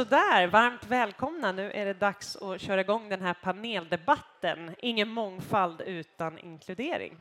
Sådär, 0.00 0.46
varmt 0.46 0.86
välkomna. 0.86 1.52
Nu 1.52 1.72
är 1.72 1.86
det 1.86 1.94
dags 1.94 2.36
att 2.36 2.60
köra 2.60 2.80
igång 2.80 3.08
den 3.08 3.22
här 3.22 3.34
paneldebatten. 3.34 4.74
Ingen 4.78 5.08
mångfald 5.08 5.80
utan 5.80 6.38
inkludering. 6.38 7.16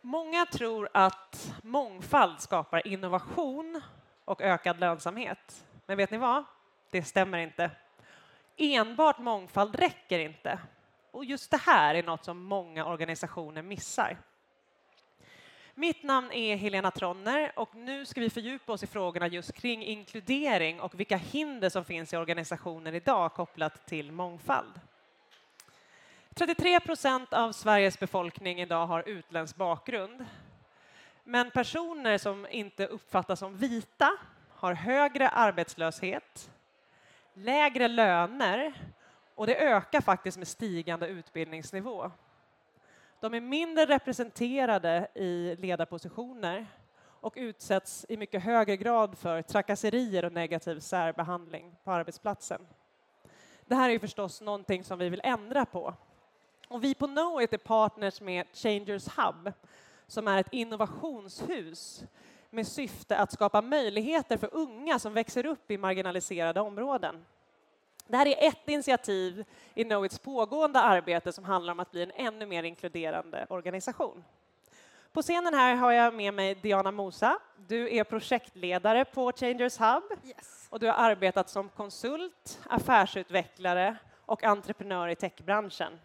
Många 0.00 0.46
tror 0.46 0.88
att 0.92 1.54
mångfald 1.62 2.40
skapar 2.40 2.86
innovation 2.86 3.82
och 4.24 4.40
ökad 4.40 4.80
lönsamhet. 4.80 5.64
Men 5.86 5.96
vet 5.96 6.10
ni 6.10 6.18
vad? 6.18 6.44
Det 6.90 7.02
stämmer 7.02 7.38
inte. 7.38 7.70
Enbart 8.56 9.18
mångfald 9.18 9.74
räcker 9.74 10.18
inte. 10.18 10.58
Och 11.10 11.24
just 11.24 11.50
det 11.50 11.60
här 11.60 11.94
är 11.94 12.02
något 12.02 12.24
som 12.24 12.42
många 12.42 12.86
organisationer 12.86 13.62
missar. 13.62 14.16
Mitt 15.76 16.02
namn 16.02 16.32
är 16.32 16.56
Helena 16.56 16.90
Tronner 16.90 17.52
och 17.56 17.74
nu 17.74 18.06
ska 18.06 18.20
vi 18.20 18.30
fördjupa 18.30 18.72
oss 18.72 18.82
i 18.82 18.86
frågorna 18.86 19.26
just 19.26 19.52
kring 19.52 19.82
inkludering 19.82 20.80
och 20.80 21.00
vilka 21.00 21.16
hinder 21.16 21.68
som 21.68 21.84
finns 21.84 22.12
i 22.12 22.16
organisationer 22.16 22.94
idag 22.94 23.32
kopplat 23.32 23.86
till 23.86 24.12
mångfald. 24.12 24.80
33 26.34 26.80
procent 26.80 27.32
av 27.32 27.52
Sveriges 27.52 27.98
befolkning 27.98 28.60
idag 28.60 28.86
har 28.86 29.08
utländsk 29.08 29.56
bakgrund. 29.56 30.26
Men 31.24 31.50
personer 31.50 32.18
som 32.18 32.46
inte 32.50 32.86
uppfattas 32.86 33.38
som 33.38 33.56
vita 33.56 34.10
har 34.50 34.74
högre 34.74 35.28
arbetslöshet, 35.28 36.50
lägre 37.34 37.88
löner 37.88 38.74
och 39.34 39.46
det 39.46 39.56
ökar 39.56 40.00
faktiskt 40.00 40.38
med 40.38 40.48
stigande 40.48 41.06
utbildningsnivå. 41.06 42.10
De 43.24 43.34
är 43.34 43.40
mindre 43.40 43.86
representerade 43.86 45.08
i 45.14 45.56
ledarpositioner 45.58 46.66
och 47.20 47.34
utsätts 47.36 48.06
i 48.08 48.16
mycket 48.16 48.42
högre 48.42 48.76
grad 48.76 49.18
för 49.18 49.42
trakasserier 49.42 50.24
och 50.24 50.32
negativ 50.32 50.80
särbehandling 50.80 51.76
på 51.84 51.92
arbetsplatsen. 51.92 52.66
Det 53.66 53.74
här 53.74 53.90
är 53.90 53.98
förstås 53.98 54.40
någonting 54.40 54.84
som 54.84 54.98
vi 54.98 55.08
vill 55.08 55.20
ändra 55.24 55.64
på. 55.66 55.94
Och 56.68 56.84
vi 56.84 56.94
på 56.94 57.06
Knowit 57.06 57.52
är 57.52 57.58
partners 57.58 58.20
med 58.20 58.46
Changers 58.52 59.08
Hub 59.08 59.52
som 60.06 60.28
är 60.28 60.40
ett 60.40 60.52
innovationshus 60.52 62.04
med 62.50 62.66
syfte 62.66 63.18
att 63.18 63.32
skapa 63.32 63.62
möjligheter 63.62 64.36
för 64.36 64.54
unga 64.54 64.98
som 64.98 65.12
växer 65.12 65.46
upp 65.46 65.70
i 65.70 65.78
marginaliserade 65.78 66.60
områden. 66.60 67.24
Det 68.06 68.16
här 68.16 68.26
är 68.26 68.48
ett 68.48 68.68
initiativ 68.68 69.44
i 69.74 69.84
Knowits 69.84 70.18
pågående 70.18 70.80
arbete 70.80 71.32
som 71.32 71.44
handlar 71.44 71.72
om 71.72 71.80
att 71.80 71.90
bli 71.90 72.02
en 72.02 72.10
ännu 72.10 72.46
mer 72.46 72.62
inkluderande 72.62 73.46
organisation. 73.48 74.24
På 75.12 75.22
scenen 75.22 75.54
här 75.54 75.74
har 75.74 75.92
jag 75.92 76.14
med 76.14 76.34
mig 76.34 76.54
Diana 76.54 76.90
Mosa. 76.90 77.38
Du 77.68 77.96
är 77.96 78.04
projektledare 78.04 79.04
på 79.04 79.32
Changers 79.32 79.78
Hub 79.80 80.02
yes. 80.24 80.66
och 80.70 80.80
du 80.80 80.86
har 80.86 80.94
arbetat 80.94 81.50
som 81.50 81.68
konsult, 81.68 82.60
affärsutvecklare 82.70 83.96
och 84.26 84.44
entreprenör 84.44 85.08
i 85.08 85.16
techbranschen. 85.16 85.98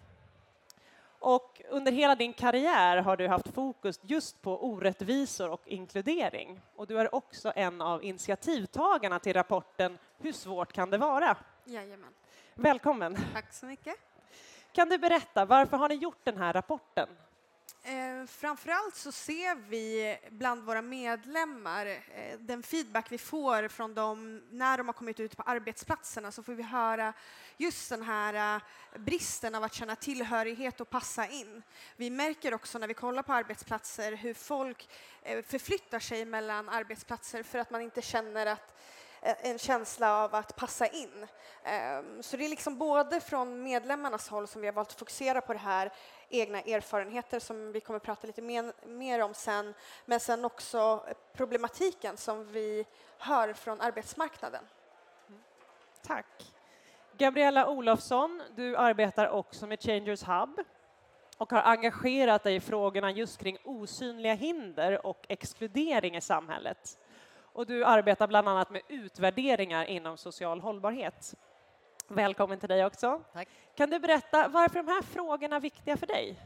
Och 1.19 1.61
under 1.69 1.91
hela 1.91 2.15
din 2.15 2.33
karriär 2.33 2.97
har 2.97 3.17
du 3.17 3.27
haft 3.27 3.53
fokus 3.53 3.99
just 4.03 4.41
på 4.41 4.65
orättvisor 4.65 5.49
och 5.49 5.61
inkludering. 5.65 6.61
Och 6.75 6.87
du 6.87 6.99
är 6.99 7.15
också 7.15 7.51
en 7.55 7.81
av 7.81 8.03
initiativtagarna 8.03 9.19
till 9.19 9.33
rapporten 9.33 9.97
Hur 10.17 10.31
svårt 10.31 10.73
kan 10.73 10.89
det 10.89 10.97
vara? 10.97 11.37
Jajamän. 11.69 12.13
Välkommen. 12.55 13.17
Tack 13.33 13.53
så 13.53 13.65
mycket. 13.65 13.95
Kan 14.71 14.89
du 14.89 14.97
berätta, 14.97 15.45
varför 15.45 15.77
har 15.77 15.89
ni 15.89 15.95
gjort 15.95 16.19
den 16.23 16.37
här 16.37 16.53
rapporten? 16.53 17.09
Eh, 17.83 18.25
framförallt 18.27 18.95
så 18.95 19.11
ser 19.11 19.55
vi 19.55 20.17
bland 20.29 20.63
våra 20.63 20.81
medlemmar 20.81 21.85
eh, 21.85 22.39
den 22.39 22.63
feedback 22.63 23.11
vi 23.11 23.17
får 23.17 23.67
från 23.67 23.93
dem 23.93 24.41
när 24.51 24.77
de 24.77 24.87
har 24.87 24.93
kommit 24.93 25.19
ut 25.19 25.37
på 25.37 25.43
arbetsplatserna 25.43 26.31
så 26.31 26.43
får 26.43 26.53
vi 26.53 26.63
höra 26.63 27.13
just 27.57 27.89
den 27.89 28.01
här 28.03 28.55
eh, 28.55 28.61
bristen 28.99 29.55
av 29.55 29.63
att 29.63 29.73
känna 29.73 29.95
tillhörighet 29.95 30.81
och 30.81 30.89
passa 30.89 31.27
in. 31.27 31.63
Vi 31.95 32.09
märker 32.09 32.53
också 32.53 32.77
när 32.77 32.87
vi 32.87 32.93
kollar 32.93 33.23
på 33.23 33.33
arbetsplatser 33.33 34.11
hur 34.11 34.33
folk 34.33 34.89
eh, 35.23 35.41
förflyttar 35.41 35.99
sig 35.99 36.25
mellan 36.25 36.69
arbetsplatser 36.69 37.43
för 37.43 37.59
att 37.59 37.71
man 37.71 37.81
inte 37.81 38.01
känner 38.01 38.45
att 38.45 38.79
Eh, 39.21 39.35
en 39.41 39.57
känsla 39.57 40.23
av 40.23 40.35
att 40.35 40.55
passa 40.55 40.87
in. 40.87 41.27
Ehm, 41.63 42.23
så 42.23 42.37
det 42.37 42.45
är 42.45 42.49
liksom 42.49 42.77
både 42.77 43.19
från 43.19 43.63
medlemmarnas 43.63 44.29
håll 44.29 44.47
som 44.47 44.61
vi 44.61 44.67
har 44.67 44.73
valt 44.73 44.89
att 44.89 44.99
fokusera 44.99 45.41
på 45.41 45.53
det 45.53 45.59
här, 45.59 45.91
egna 46.29 46.61
erfarenheter 46.61 47.39
som 47.39 47.71
vi 47.71 47.79
kommer 47.79 47.97
att 47.97 48.03
prata 48.03 48.27
lite 48.27 48.41
mer, 48.41 48.73
mer 48.85 49.19
om 49.19 49.33
sen, 49.33 49.73
men 50.05 50.19
sen 50.19 50.45
också 50.45 51.03
problematiken 51.33 52.17
som 52.17 52.51
vi 52.51 52.85
hör 53.17 53.53
från 53.53 53.81
arbetsmarknaden. 53.81 54.63
Tack. 56.01 56.53
Gabriella 57.17 57.67
Olofsson, 57.69 58.41
du 58.55 58.77
arbetar 58.77 59.27
också 59.27 59.67
med 59.67 59.81
Changers 59.81 60.23
Hub 60.23 60.59
och 61.37 61.51
har 61.51 61.61
engagerat 61.61 62.43
dig 62.43 62.55
i 62.55 62.59
frågorna 62.59 63.11
just 63.11 63.39
kring 63.39 63.57
osynliga 63.63 64.33
hinder 64.33 65.05
och 65.05 65.25
exkludering 65.29 66.15
i 66.15 66.21
samhället 66.21 66.97
och 67.53 67.65
du 67.65 67.85
arbetar 67.85 68.27
bland 68.27 68.49
annat 68.49 68.69
med 68.69 68.81
utvärderingar 68.87 69.85
inom 69.85 70.17
social 70.17 70.61
hållbarhet. 70.61 71.35
Välkommen 72.07 72.59
till 72.59 72.69
dig 72.69 72.85
också. 72.85 73.21
Tack. 73.33 73.47
Kan 73.75 73.89
du 73.89 73.99
berätta 73.99 74.47
varför 74.47 74.75
de 74.75 74.87
här 74.87 75.01
frågorna 75.01 75.55
är 75.55 75.59
viktiga 75.59 75.97
för 75.97 76.07
dig? 76.07 76.39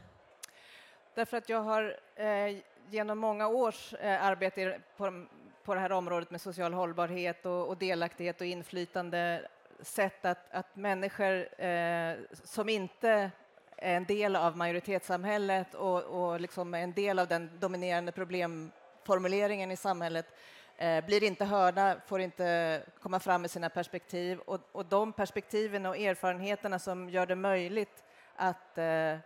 Därför 1.14 1.36
att 1.36 1.48
jag 1.48 1.60
har 1.60 1.96
eh, 2.14 2.56
genom 2.90 3.18
många 3.18 3.48
års 3.48 3.94
eh, 3.94 4.24
arbete 4.24 4.80
på, 4.96 5.26
på 5.64 5.74
det 5.74 5.80
här 5.80 5.92
området 5.92 6.30
med 6.30 6.40
social 6.40 6.72
hållbarhet 6.72 7.46
och, 7.46 7.68
och 7.68 7.76
delaktighet 7.76 8.40
och 8.40 8.46
inflytande 8.46 9.48
sett 9.80 10.24
att, 10.24 10.50
att 10.50 10.76
människor 10.76 11.60
eh, 11.64 12.16
som 12.32 12.68
inte 12.68 13.30
är 13.76 13.96
en 13.96 14.04
del 14.04 14.36
av 14.36 14.56
majoritetssamhället 14.56 15.74
och, 15.74 16.02
och 16.02 16.40
liksom 16.40 16.74
en 16.74 16.92
del 16.92 17.18
av 17.18 17.28
den 17.28 17.50
dominerande 17.58 18.12
problemformuleringen 18.12 19.70
i 19.70 19.76
samhället 19.76 20.26
Eh, 20.76 21.04
blir 21.04 21.22
inte 21.22 21.44
hörda, 21.44 21.96
får 22.06 22.20
inte 22.20 22.82
komma 23.00 23.20
fram 23.20 23.40
med 23.40 23.50
sina 23.50 23.68
perspektiv 23.68 24.38
och, 24.38 24.60
och 24.72 24.86
de 24.86 25.12
perspektiven 25.12 25.86
och 25.86 25.96
erfarenheterna 25.96 26.78
som 26.78 27.10
gör 27.10 27.26
det 27.26 27.36
möjligt 27.36 28.04
att 28.36 28.78
eh, 28.78 29.16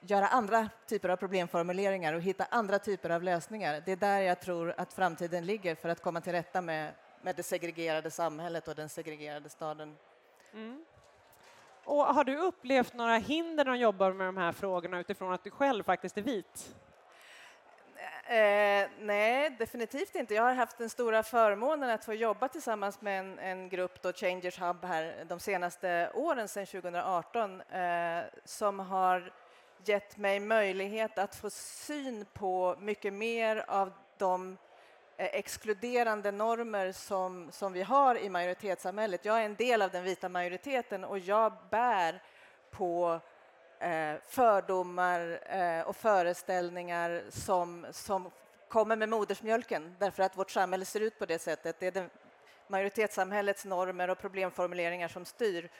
göra 0.00 0.26
andra 0.28 0.68
typer 0.86 1.08
av 1.08 1.16
problemformuleringar 1.16 2.14
och 2.14 2.20
hitta 2.20 2.46
andra 2.50 2.78
typer 2.78 3.10
av 3.10 3.22
lösningar. 3.22 3.82
Det 3.86 3.92
är 3.92 3.96
där 3.96 4.20
jag 4.20 4.40
tror 4.40 4.74
att 4.76 4.92
framtiden 4.92 5.46
ligger 5.46 5.74
för 5.74 5.88
att 5.88 6.02
komma 6.02 6.20
till 6.20 6.32
rätta 6.32 6.60
med, 6.60 6.92
med 7.22 7.36
det 7.36 7.42
segregerade 7.42 8.10
samhället 8.10 8.68
och 8.68 8.74
den 8.74 8.88
segregerade 8.88 9.48
staden. 9.48 9.96
Mm. 10.52 10.84
Och 11.84 12.04
har 12.04 12.24
du 12.24 12.38
upplevt 12.38 12.94
några 12.94 13.16
hinder 13.16 13.64
när 13.64 13.72
du 13.72 13.78
jobbar 13.78 14.12
med 14.12 14.26
de 14.26 14.36
här 14.36 14.52
frågorna 14.52 15.00
utifrån 15.00 15.32
att 15.32 15.44
du 15.44 15.50
själv 15.50 15.82
faktiskt 15.82 16.18
är 16.18 16.22
vit? 16.22 16.74
Eh, 18.32 18.88
nej, 18.98 19.50
definitivt 19.58 20.14
inte. 20.14 20.34
Jag 20.34 20.42
har 20.42 20.54
haft 20.54 20.78
den 20.78 20.90
stora 20.90 21.22
förmånen 21.22 21.90
att 21.90 22.04
få 22.04 22.14
jobba 22.14 22.48
tillsammans 22.48 23.00
med 23.00 23.20
en, 23.20 23.38
en 23.38 23.68
grupp, 23.68 24.02
då 24.02 24.12
Changers 24.12 24.60
Hub, 24.60 24.84
här 24.84 25.24
de 25.28 25.40
senaste 25.40 26.10
åren, 26.14 26.48
sedan 26.48 26.66
2018, 26.66 27.60
eh, 27.60 28.22
som 28.44 28.80
har 28.80 29.32
gett 29.84 30.16
mig 30.16 30.40
möjlighet 30.40 31.18
att 31.18 31.34
få 31.34 31.50
syn 31.50 32.26
på 32.32 32.76
mycket 32.78 33.12
mer 33.12 33.64
av 33.68 33.92
de 34.18 34.58
eh, 35.16 35.26
exkluderande 35.26 36.30
normer 36.30 36.92
som, 36.92 37.48
som 37.52 37.72
vi 37.72 37.82
har 37.82 38.18
i 38.18 38.28
majoritetssamhället. 38.28 39.24
Jag 39.24 39.40
är 39.40 39.44
en 39.44 39.54
del 39.54 39.82
av 39.82 39.90
den 39.90 40.04
vita 40.04 40.28
majoriteten 40.28 41.04
och 41.04 41.18
jag 41.18 41.52
bär 41.70 42.22
på 42.70 43.20
Eh, 43.20 43.31
Eh, 43.82 44.16
fördomar 44.28 45.40
eh, 45.46 45.82
och 45.82 45.96
föreställningar 45.96 47.22
som, 47.28 47.86
som 47.90 48.30
kommer 48.68 48.96
med 48.96 49.08
modersmjölken 49.08 49.96
därför 49.98 50.22
att 50.22 50.38
vårt 50.38 50.50
samhälle 50.50 50.84
ser 50.84 51.00
ut 51.00 51.18
på 51.18 51.26
det 51.26 51.38
sättet. 51.38 51.76
Det 51.80 51.86
är 51.86 51.90
det 51.90 52.08
majoritetssamhällets 52.68 53.64
normer 53.64 54.10
och 54.10 54.18
problemformuleringar 54.18 55.08
som 55.08 55.24
styr. 55.24 55.70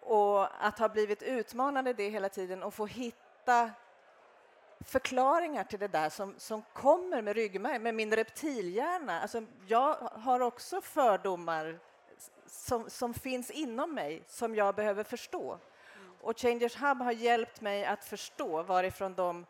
Och 0.00 0.66
att 0.66 0.78
ha 0.78 0.88
blivit 0.88 1.22
utmanad 1.22 1.88
i 1.88 1.92
det 1.92 2.08
hela 2.08 2.28
tiden 2.28 2.62
och 2.62 2.74
få 2.74 2.86
hitta 2.86 3.70
förklaringar 4.80 5.64
till 5.64 5.78
det 5.78 5.88
där 5.88 6.08
som, 6.08 6.34
som 6.38 6.62
kommer 6.72 7.22
med 7.22 7.36
ryggmärg, 7.36 7.78
med 7.78 7.94
min 7.94 8.16
reptilhjärna. 8.16 9.20
Alltså, 9.20 9.42
jag 9.66 9.94
har 9.94 10.40
också 10.40 10.80
fördomar 10.80 11.78
som, 12.46 12.90
som 12.90 13.14
finns 13.14 13.50
inom 13.50 13.94
mig 13.94 14.22
som 14.26 14.54
jag 14.54 14.74
behöver 14.74 15.04
förstå. 15.04 15.58
Och 16.22 16.38
Changers 16.38 16.76
Hub 16.76 16.98
har 16.98 17.12
hjälpt 17.12 17.60
mig 17.60 17.84
att 17.84 18.04
förstå 18.04 18.62
varifrån 18.62 19.14
de 19.14 19.46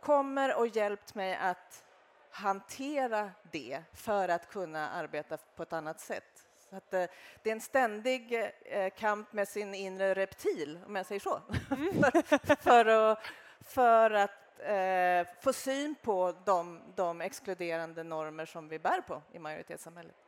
kommer 0.00 0.58
och 0.58 0.66
hjälpt 0.66 1.14
mig 1.14 1.36
att 1.36 1.84
hantera 2.30 3.30
det 3.52 3.82
för 3.94 4.28
att 4.28 4.48
kunna 4.48 4.90
arbeta 4.90 5.38
på 5.56 5.62
ett 5.62 5.72
annat 5.72 6.00
sätt. 6.00 6.48
Så 6.70 6.76
att, 6.76 6.94
eh, 6.94 7.04
det 7.42 7.50
är 7.50 7.52
en 7.52 7.60
ständig 7.60 8.50
eh, 8.64 8.90
kamp 8.90 9.32
med 9.32 9.48
sin 9.48 9.74
inre 9.74 10.14
reptil, 10.14 10.78
om 10.86 10.96
jag 10.96 11.06
säger 11.06 11.20
så, 11.20 11.40
mm. 11.70 11.94
för, 12.02 12.56
för, 12.56 12.86
att, 12.86 13.18
för 13.60 14.10
att 14.10 14.60
eh, 14.60 15.34
få 15.40 15.52
syn 15.52 15.94
på 16.02 16.34
de, 16.44 16.80
de 16.94 17.20
exkluderande 17.20 18.04
normer 18.04 18.46
som 18.46 18.68
vi 18.68 18.78
bär 18.78 19.00
på 19.00 19.22
i 19.32 19.38
majoritetssamhället. 19.38 20.27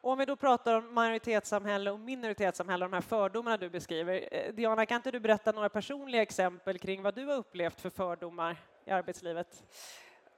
Och 0.00 0.12
om 0.12 0.18
vi 0.18 0.24
då 0.24 0.36
pratar 0.36 0.74
om 0.74 0.94
majoritetssamhälle 0.94 1.90
och 1.90 2.00
minoritetssamhälle, 2.00 2.84
de 2.84 2.92
här 2.92 3.00
fördomarna 3.00 3.56
du 3.56 3.70
beskriver. 3.70 4.28
Eh, 4.32 4.52
Diana, 4.52 4.86
kan 4.86 4.96
inte 4.96 5.10
du 5.10 5.20
berätta 5.20 5.52
några 5.52 5.68
personliga 5.68 6.22
exempel 6.22 6.78
kring 6.78 7.02
vad 7.02 7.14
du 7.14 7.26
har 7.26 7.36
upplevt 7.36 7.80
för 7.80 7.90
fördomar 7.90 8.56
i 8.84 8.90
arbetslivet? 8.90 9.62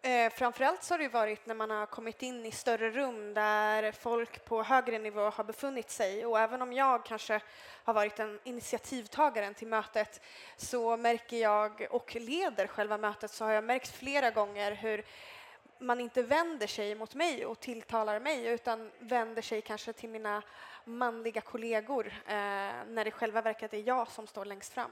Eh, 0.03 0.33
framförallt 0.33 0.83
så 0.83 0.95
har 0.95 0.99
det 0.99 1.09
varit 1.09 1.47
när 1.47 1.55
man 1.55 1.71
har 1.71 1.87
kommit 1.87 2.23
in 2.23 2.47
i 2.47 2.51
större 2.51 2.91
rum 2.91 3.35
där 3.35 3.93
folk 3.93 4.45
på 4.45 4.63
högre 4.63 4.99
nivå 4.99 5.31
har 5.31 5.45
befunnit 5.45 5.91
sig 5.91 6.27
och 6.27 6.39
även 6.39 6.63
om 6.63 6.73
jag 6.73 7.05
kanske 7.05 7.41
har 7.85 7.95
varit 7.95 8.19
en 8.19 8.41
initiativtagaren 8.45 9.55
till 9.55 9.69
mötet 9.69 10.21
så 10.57 10.97
märker 10.97 11.37
jag 11.37 11.87
och 11.91 12.17
leder 12.17 12.67
själva 12.67 12.99
mötet 12.99 13.31
så 13.31 13.45
har 13.45 13.53
jag 13.53 13.65
märkt 13.65 13.89
flera 13.89 14.31
gånger 14.31 14.73
hur 14.73 15.05
man 15.79 16.01
inte 16.01 16.23
vänder 16.23 16.67
sig 16.67 16.95
mot 16.95 17.15
mig 17.15 17.47
och 17.47 17.61
tilltalar 17.61 18.21
mig 18.21 18.47
utan 18.47 18.91
vänder 18.99 19.43
sig 19.43 19.63
kanske 19.63 19.93
till 19.93 20.09
mina 20.09 20.43
manliga 20.85 21.41
kollegor 21.41 22.07
eh, 22.07 22.33
när 22.89 23.05
det 23.05 23.11
själva 23.11 23.43
verket 23.43 23.75
är 23.75 23.89
jag 23.89 24.09
som 24.09 24.27
står 24.27 24.45
längst 24.45 24.73
fram. 24.73 24.91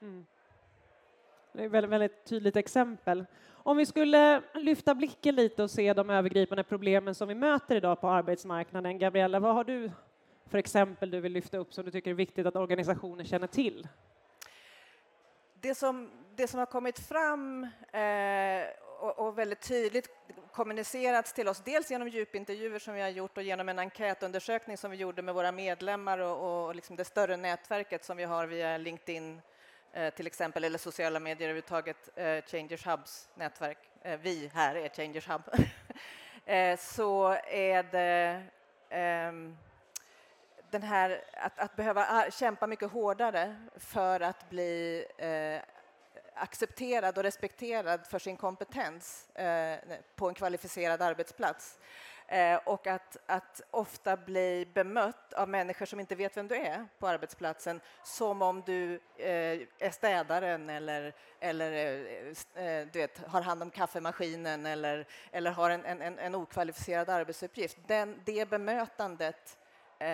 Mm. 0.00 0.26
Det 1.52 1.62
är 1.62 1.66
ett 1.66 1.72
väldigt, 1.72 1.90
väldigt 1.90 2.24
tydligt 2.24 2.56
exempel. 2.56 3.26
Om 3.46 3.76
vi 3.76 3.86
skulle 3.86 4.42
lyfta 4.54 4.94
blicken 4.94 5.34
lite 5.34 5.62
och 5.62 5.70
se 5.70 5.92
de 5.92 6.10
övergripande 6.10 6.64
problemen 6.64 7.14
som 7.14 7.28
vi 7.28 7.34
möter 7.34 7.76
idag 7.76 8.00
på 8.00 8.08
arbetsmarknaden. 8.08 8.98
Gabriella, 8.98 9.40
vad 9.40 9.54
har 9.54 9.64
du 9.64 9.90
för 10.46 10.58
exempel 10.58 11.10
du 11.10 11.20
vill 11.20 11.32
lyfta 11.32 11.58
upp 11.58 11.74
som 11.74 11.84
du 11.84 11.90
tycker 11.90 12.10
är 12.10 12.14
viktigt 12.14 12.46
att 12.46 12.56
organisationer 12.56 13.24
känner 13.24 13.46
till? 13.46 13.88
Det 15.54 15.74
som, 15.74 16.10
det 16.36 16.48
som 16.48 16.58
har 16.58 16.66
kommit 16.66 16.98
fram 16.98 17.64
eh, 17.92 18.64
och, 19.04 19.18
och, 19.18 19.38
väldigt 19.38 19.60
tydligt 19.60 20.08
kommunicerats 20.52 21.32
till 21.32 21.48
oss, 21.48 21.62
dels 21.64 21.90
genom 21.90 22.08
djupintervjuer 22.08 22.78
som 22.78 22.94
vi 22.94 23.00
har 23.00 23.08
gjort 23.08 23.36
och 23.36 23.42
genom 23.42 23.68
en 23.68 23.78
enkätundersökning 23.78 24.76
som 24.76 24.90
vi 24.90 24.96
gjorde 24.96 25.22
med 25.22 25.34
våra 25.34 25.52
medlemmar 25.52 26.18
och, 26.18 26.66
och 26.66 26.74
liksom 26.74 26.96
det 26.96 27.04
större 27.04 27.36
nätverket 27.36 28.04
som 28.04 28.16
vi 28.16 28.24
har 28.24 28.46
via 28.46 28.78
LinkedIn 28.78 29.40
Eh, 29.96 30.10
till 30.10 30.26
exempel, 30.26 30.64
eller 30.64 30.78
sociala 30.78 31.20
medier 31.20 31.48
överhuvudtaget, 31.48 32.08
eh, 32.14 32.44
Changers 32.46 32.86
Hubs 32.86 33.28
nätverk. 33.34 33.78
Eh, 34.02 34.18
vi 34.22 34.50
här 34.54 34.74
är 34.74 34.88
Changers 34.88 35.28
Hub. 35.28 35.42
Eh, 36.46 36.78
så 36.78 37.36
är 37.48 37.82
det 37.82 38.42
ehm, 38.90 39.56
den 40.70 40.82
här 40.82 41.24
att, 41.32 41.58
att, 41.58 41.76
behöva 41.76 42.06
ah, 42.10 42.30
kämpa 42.30 42.66
mycket 42.66 42.90
hårdare 42.90 43.56
för 43.76 44.20
att 44.20 44.50
bli 44.50 45.04
eh, 45.18 45.73
accepterad 46.34 47.18
och 47.18 47.24
respekterad 47.24 48.06
för 48.06 48.18
sin 48.18 48.36
kompetens 48.36 49.30
eh, 49.30 49.78
på 50.16 50.28
en 50.28 50.34
kvalificerad 50.34 51.02
arbetsplats. 51.02 51.78
Eh, 52.26 52.56
och 52.64 52.86
att, 52.86 53.16
att 53.26 53.60
ofta 53.70 54.16
bli 54.16 54.66
bemött 54.74 55.32
av 55.32 55.48
människor 55.48 55.86
som 55.86 56.00
inte 56.00 56.14
vet 56.14 56.36
vem 56.36 56.48
du 56.48 56.56
är 56.56 56.86
på 56.98 57.08
arbetsplatsen 57.08 57.80
som 58.02 58.42
om 58.42 58.62
du 58.66 58.94
eh, 59.16 59.60
är 59.78 59.90
städaren 59.90 60.70
eller, 60.70 61.14
eller 61.40 61.72
eh, 62.54 62.86
du 62.92 62.98
vet, 62.98 63.18
har 63.18 63.40
hand 63.40 63.62
om 63.62 63.70
kaffemaskinen 63.70 64.66
eller, 64.66 65.06
eller 65.32 65.50
har 65.50 65.70
en, 65.70 65.84
en, 65.84 66.18
en 66.18 66.34
okvalificerad 66.34 67.10
arbetsuppgift. 67.10 67.76
Den, 67.86 68.20
det 68.24 68.50
bemötandet 68.50 69.58
eh, 69.98 70.08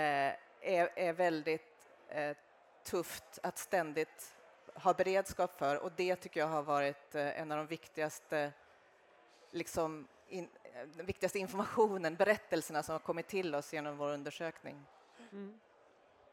är, 0.61 0.91
är 0.97 1.13
väldigt 1.13 1.89
eh, 2.09 2.37
tufft 2.85 3.39
att 3.43 3.59
ständigt 3.59 4.35
ha 4.83 4.95
beredskap 4.95 5.59
för 5.59 5.77
och 5.77 5.93
det 5.97 6.17
tycker 6.17 6.41
jag 6.41 6.47
har 6.47 6.63
varit 6.63 7.15
eh, 7.15 7.41
en 7.41 7.53
av 7.53 7.59
de 7.59 7.67
viktigaste 7.67 8.53
liksom, 9.51 10.09
in, 10.29 10.49
eh, 10.63 10.89
den 10.97 11.07
viktigaste 11.07 11.39
informationen, 11.39 12.15
berättelserna 12.15 12.83
som 12.83 12.93
har 12.93 12.99
kommit 12.99 13.29
till 13.29 13.55
oss 13.55 13.73
genom 13.73 13.97
vår 13.97 14.13
undersökning. 14.13 14.87
Mm. 15.33 15.61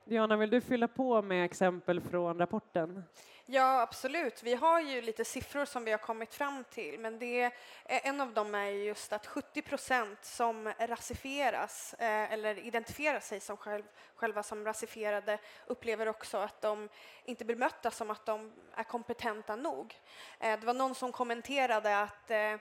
Diana, 0.09 0.38
vill 0.38 0.50
du 0.50 0.62
fylla 0.62 0.88
på 0.88 1.21
med 1.21 1.45
exempel 1.45 2.01
från 2.01 2.38
rapporten? 2.38 3.04
Ja, 3.45 3.81
absolut. 3.81 4.44
Vi 4.44 4.56
har 4.56 4.81
ju 4.81 5.01
lite 5.01 5.25
siffror 5.25 5.65
som 5.65 5.86
vi 5.86 5.92
har 5.92 5.98
kommit 5.98 6.33
fram 6.33 6.63
till, 6.71 7.00
men 7.00 7.19
det, 7.19 7.51
en 7.86 8.21
av 8.21 8.33
dem 8.33 8.56
är 8.56 8.65
just 8.65 9.13
att 9.13 9.25
70 9.25 9.62
procent 9.62 10.25
som 10.25 10.74
rasifieras 10.80 11.94
eh, 11.94 12.33
eller 12.33 12.57
identifierar 12.59 13.19
sig 13.19 13.39
som 13.39 13.57
själv, 13.57 13.83
själva 14.15 14.44
som 14.44 14.65
rasifierade 14.65 15.39
upplever 15.65 16.07
också 16.07 16.38
att 16.38 16.62
de 16.62 16.89
inte 17.25 17.45
blir 17.45 17.56
mötta 17.56 17.92
som 17.92 18.10
att 18.10 18.25
de 18.25 18.53
är 18.75 18.83
kompetenta 18.83 19.56
nog. 19.56 19.95
Eh, 20.39 20.60
det 20.60 20.65
var 20.65 20.74
någon 20.74 20.95
som 20.95 21.12
kommenterade 21.12 22.00
att 22.00 22.31
eh, 22.31 22.56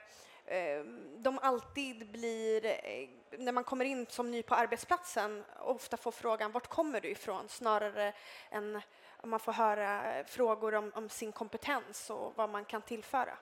Eh, 0.49 0.85
de 1.17 1.39
alltid 1.41 2.11
blir, 2.11 2.65
eh, 2.65 3.09
när 3.37 3.51
man 3.51 3.63
kommer 3.63 3.85
in 3.85 4.05
som 4.09 4.31
ny 4.31 4.43
på 4.43 4.55
arbetsplatsen, 4.55 5.43
ofta 5.59 5.97
får 5.97 6.11
frågan 6.11 6.51
vart 6.51 6.67
kommer 6.67 7.01
du 7.01 7.09
ifrån 7.09 7.43
snarare 7.47 8.13
än 8.49 8.81
om 9.17 9.29
man 9.29 9.39
får 9.39 9.51
höra 9.51 10.23
frågor 10.25 10.75
om, 10.75 10.91
om, 10.95 11.09
sin 11.09 11.31
kompetens 11.31 12.09
och 12.09 12.33
vad 12.35 12.49
man 12.49 12.65
kan 12.65 12.81
tillföra. 12.81 13.37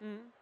Mm. 0.00 0.32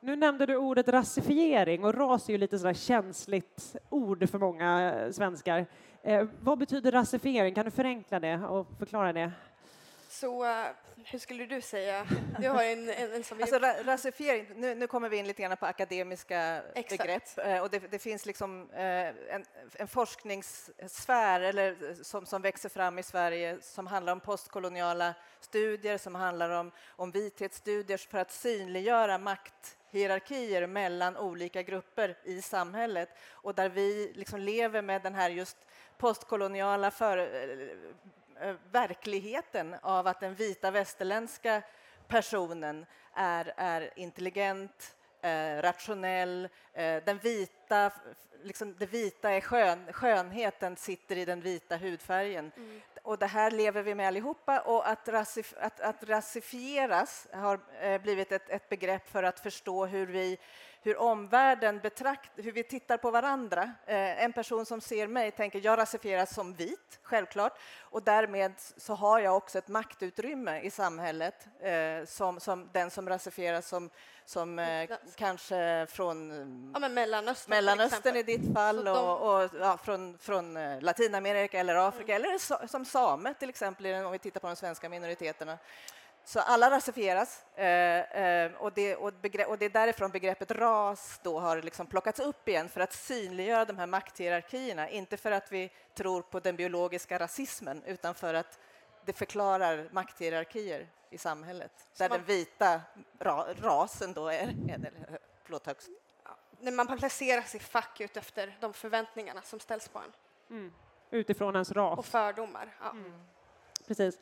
Nu 0.00 0.16
nämnde 0.16 0.46
du 0.46 0.56
ordet 0.56 0.88
rasifiering 0.88 1.84
och 1.84 1.94
ras 1.94 2.28
är 2.28 2.32
ju 2.32 2.38
lite 2.38 2.58
sådär 2.58 2.74
känsligt 2.74 3.76
ord 3.88 4.30
för 4.30 4.38
många 4.38 5.08
svenskar. 5.12 5.66
Eh, 6.02 6.26
vad 6.40 6.58
betyder 6.58 6.92
rasifiering? 6.92 7.54
Kan 7.54 7.64
du 7.64 7.70
förenkla 7.70 8.20
det 8.20 8.38
och 8.38 8.66
förklara 8.78 9.12
det? 9.12 9.32
Så 10.20 10.44
uh, 10.44 10.66
hur 11.04 11.18
skulle 11.18 11.46
du 11.46 11.60
säga? 11.60 12.06
Du 12.38 12.48
har 12.48 12.62
en, 12.62 12.88
en, 12.88 13.12
en 13.12 13.24
som 13.24 13.40
alltså, 13.40 13.58
ra 13.58 13.74
rasifiering, 13.84 14.46
nu, 14.54 14.74
nu, 14.74 14.86
kommer 14.86 15.08
vi 15.08 15.16
in 15.16 15.26
lite 15.26 15.42
grann 15.42 15.56
på 15.56 15.66
akademiska 15.66 16.62
Exakt. 16.74 17.02
begrepp 17.02 17.22
uh, 17.46 17.62
och 17.62 17.70
det, 17.70 17.78
det, 17.90 17.98
finns 17.98 18.26
liksom 18.26 18.70
uh, 18.70 18.78
en, 18.78 19.44
en 19.72 19.88
forskningssfär 19.88 21.40
eller, 21.40 21.94
som, 22.04 22.26
som 22.26 22.42
växer 22.42 22.68
fram 22.68 22.98
i 22.98 23.02
Sverige 23.02 23.58
som 23.62 23.86
handlar 23.86 24.12
om 24.12 24.20
postkoloniala 24.20 25.14
studier, 25.40 25.98
som 25.98 26.14
handlar 26.14 26.50
om, 26.50 26.70
om 26.88 27.10
vithetsstudier 27.10 27.98
för 27.98 28.18
att 28.18 28.32
synliggöra 28.32 29.18
makthierarkier 29.18 30.66
mellan 30.66 31.16
olika 31.16 31.62
grupper 31.62 32.16
i 32.24 32.42
samhället 32.42 33.08
och 33.30 33.54
där 33.54 33.68
vi 33.68 34.12
liksom 34.14 34.40
lever 34.40 34.82
med 34.82 35.02
den 35.02 35.14
här 35.14 35.30
just 35.30 35.56
postkoloniala 35.98 36.90
för, 36.90 37.18
Eh, 37.18 37.76
verkligheten 38.72 39.76
av 39.82 40.06
att 40.06 40.20
den 40.20 40.34
vita 40.34 40.70
västerländska 40.70 41.62
personen 42.08 42.86
är, 43.14 43.52
är 43.56 43.90
intelligent, 43.96 44.94
eh, 45.22 45.62
rationell, 45.62 46.48
eh, 46.72 47.02
den 47.04 47.18
vita, 47.18 47.90
liksom 48.42 48.76
det 48.78 48.86
vita 48.86 49.30
är 49.30 49.40
skön, 49.40 49.92
skönheten 49.92 50.76
sitter 50.76 51.16
i 51.16 51.24
den 51.24 51.40
vita 51.40 51.76
hudfärgen. 51.76 52.52
Mm. 52.56 52.80
Och 53.02 53.18
det 53.18 53.26
här 53.26 53.50
lever 53.50 53.82
vi 53.82 53.94
med 53.94 54.08
allihopa 54.08 54.60
och 54.60 54.88
att, 54.88 55.08
rasif 55.08 55.54
att, 55.60 55.80
att 55.80 56.04
rasifieras 56.04 57.28
har 57.32 57.60
eh, 57.80 58.00
blivit 58.00 58.32
ett, 58.32 58.50
ett 58.50 58.68
begrepp 58.68 59.08
för 59.08 59.22
att 59.22 59.40
förstå 59.40 59.86
hur 59.86 60.06
vi 60.06 60.38
hur 60.82 60.98
omvärlden 60.98 61.78
betraktar, 61.78 62.42
hur 62.42 62.52
vi 62.52 62.62
tittar 62.62 62.96
på 62.96 63.10
varandra. 63.10 63.62
Eh, 63.86 64.24
en 64.24 64.32
person 64.32 64.66
som 64.66 64.80
ser 64.80 65.06
mig 65.06 65.30
tänker 65.30 65.60
jag 65.64 65.78
rasifieras 65.78 66.34
som 66.34 66.54
vit, 66.54 66.98
självklart, 67.02 67.58
och 67.80 68.02
därmed 68.02 68.52
så 68.76 68.94
har 68.94 69.20
jag 69.20 69.36
också 69.36 69.58
ett 69.58 69.68
maktutrymme 69.68 70.60
i 70.60 70.70
samhället 70.70 71.48
eh, 71.60 72.06
som, 72.06 72.40
som 72.40 72.68
den 72.72 72.90
som 72.90 73.08
rasifieras 73.08 73.68
som, 73.68 73.90
som 74.24 74.58
eh, 74.58 74.90
kanske 75.16 75.86
från 75.90 76.30
ja, 76.74 76.88
Mellanöstern, 76.88 77.50
Mellanöstern 77.50 78.16
i 78.16 78.22
ditt 78.22 78.54
fall 78.54 78.84
de... 78.84 78.90
och, 78.90 79.42
och 79.42 79.50
ja, 79.60 79.78
från, 79.84 80.18
från 80.18 80.56
eh, 80.56 80.80
Latinamerika 80.80 81.60
eller 81.60 81.74
Afrika 81.74 82.16
mm. 82.16 82.24
eller 82.24 82.38
so, 82.38 82.54
som 82.68 82.84
same 82.84 83.34
till 83.34 83.48
exempel 83.48 84.04
om 84.04 84.12
vi 84.12 84.18
tittar 84.18 84.40
på 84.40 84.46
de 84.46 84.56
svenska 84.56 84.88
minoriteterna. 84.88 85.58
Så 86.30 86.40
alla 86.40 86.70
rasifieras 86.70 87.44
eh, 87.56 87.66
eh, 87.66 88.52
och, 88.52 88.72
det, 88.72 88.96
och, 88.96 89.12
och, 89.48 89.58
det 89.58 89.64
är 89.64 89.70
därifrån 89.70 90.10
begreppet 90.10 90.50
ras 90.50 91.20
då 91.22 91.40
har 91.40 91.62
liksom 91.62 91.86
plockats 91.86 92.20
upp 92.20 92.48
igen 92.48 92.68
för 92.68 92.80
att 92.80 92.92
synliggöra 92.92 93.64
de 93.64 93.78
här 93.78 93.86
makthierarkierna. 93.86 94.88
Inte 94.88 95.16
för 95.16 95.30
att 95.30 95.52
vi 95.52 95.70
tror 95.94 96.22
på 96.22 96.40
den 96.40 96.56
biologiska 96.56 97.18
rasismen 97.18 97.82
utan 97.86 98.14
för 98.14 98.34
att 98.34 98.58
det 99.04 99.12
förklarar 99.12 99.88
makthierarkier 99.92 100.88
i 101.10 101.18
samhället 101.18 101.72
där 101.96 102.08
man, 102.08 102.18
den 102.18 102.26
vita 102.26 102.80
ra, 103.18 103.46
rasen 103.62 104.12
då 104.12 104.28
är, 104.28 104.48
är 104.68 104.90
förlåt, 105.44 105.66
högst. 105.66 105.88
När 106.60 106.72
man 106.72 106.98
placeras 106.98 107.54
i 107.54 107.58
fack 107.58 108.00
ut 108.00 108.16
efter 108.16 108.56
de 108.60 108.72
förväntningarna 108.72 109.42
som 109.42 109.60
ställs 109.60 109.88
på 109.88 109.98
en. 109.98 110.12
Mm. 110.50 110.72
Utifrån 111.10 111.54
ens 111.54 111.72
ras. 111.72 111.98
Och 111.98 112.06
fördomar. 112.06 112.76
Ja. 112.80 112.90
Mm. 112.90 113.20
Precis. 113.86 114.18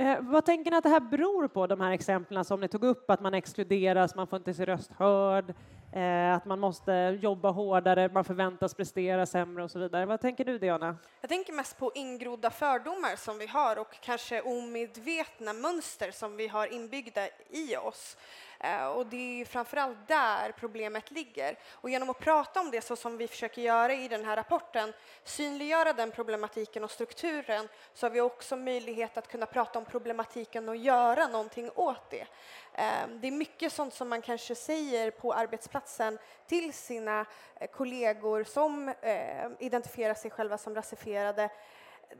Eh, 0.00 0.20
vad 0.20 0.44
tänker 0.44 0.70
ni 0.70 0.76
att 0.76 0.82
det 0.82 0.88
här 0.88 1.00
beror 1.00 1.48
på, 1.48 1.66
de 1.66 1.80
här 1.80 1.92
exemplen 1.92 2.44
som 2.44 2.60
ni 2.60 2.68
tog 2.68 2.84
upp, 2.84 3.10
att 3.10 3.20
man 3.20 3.34
exkluderas, 3.34 4.14
man 4.14 4.26
får 4.26 4.36
inte 4.36 4.54
sin 4.54 4.66
röst 4.66 4.92
hörd, 4.92 5.54
eh, 5.92 6.34
att 6.34 6.44
man 6.44 6.60
måste 6.60 7.18
jobba 7.22 7.50
hårdare, 7.50 8.10
man 8.12 8.24
förväntas 8.24 8.74
prestera 8.74 9.26
sämre 9.26 9.64
och 9.64 9.70
så 9.70 9.78
vidare. 9.78 10.06
Vad 10.06 10.20
tänker 10.20 10.44
du, 10.44 10.58
Diana? 10.58 10.96
Jag 11.20 11.28
tänker 11.28 11.52
mest 11.52 11.78
på 11.78 11.92
ingrodda 11.94 12.50
fördomar 12.50 13.16
som 13.16 13.38
vi 13.38 13.46
har 13.46 13.78
och 13.78 14.00
kanske 14.00 14.40
omedvetna 14.40 15.52
mönster 15.52 16.10
som 16.10 16.36
vi 16.36 16.48
har 16.48 16.74
inbyggda 16.74 17.28
i 17.50 17.76
oss. 17.76 18.16
Eh, 18.60 18.86
och 18.86 19.06
det 19.06 19.40
är 19.40 19.44
framförallt 19.44 20.08
där 20.08 20.52
problemet 20.52 21.10
ligger. 21.10 21.58
Och 21.72 21.90
genom 21.90 22.10
att 22.10 22.18
prata 22.18 22.60
om 22.60 22.70
det 22.70 22.80
så 22.80 22.96
som 22.96 23.16
vi 23.16 23.28
försöker 23.28 23.62
göra 23.62 23.94
i 23.94 24.08
den 24.08 24.24
här 24.24 24.36
rapporten, 24.36 24.92
synliggöra 25.24 25.92
den 25.92 26.10
problematiken 26.10 26.84
och 26.84 26.90
strukturen, 26.90 27.68
så 27.94 28.06
har 28.06 28.10
vi 28.10 28.20
också 28.20 28.56
möjlighet 28.56 29.16
att 29.16 29.28
kunna 29.28 29.46
prata 29.46 29.78
om 29.78 29.84
problematiken 29.84 30.68
och 30.68 30.76
göra 30.76 31.26
någonting 31.26 31.70
åt 31.74 32.10
det. 32.10 32.26
Eh, 32.74 33.08
det 33.20 33.28
är 33.28 33.32
mycket 33.32 33.72
sånt 33.72 33.94
som 33.94 34.08
man 34.08 34.22
kanske 34.22 34.54
säger 34.54 35.10
på 35.10 35.32
arbetsplatsen 35.32 36.18
till 36.46 36.72
sina 36.72 37.26
eh, 37.60 37.70
kollegor 37.70 38.44
som 38.44 38.88
eh, 38.88 39.48
identifierar 39.58 40.14
sig 40.14 40.30
själva 40.30 40.58
som 40.58 40.74
rasifierade 40.74 41.50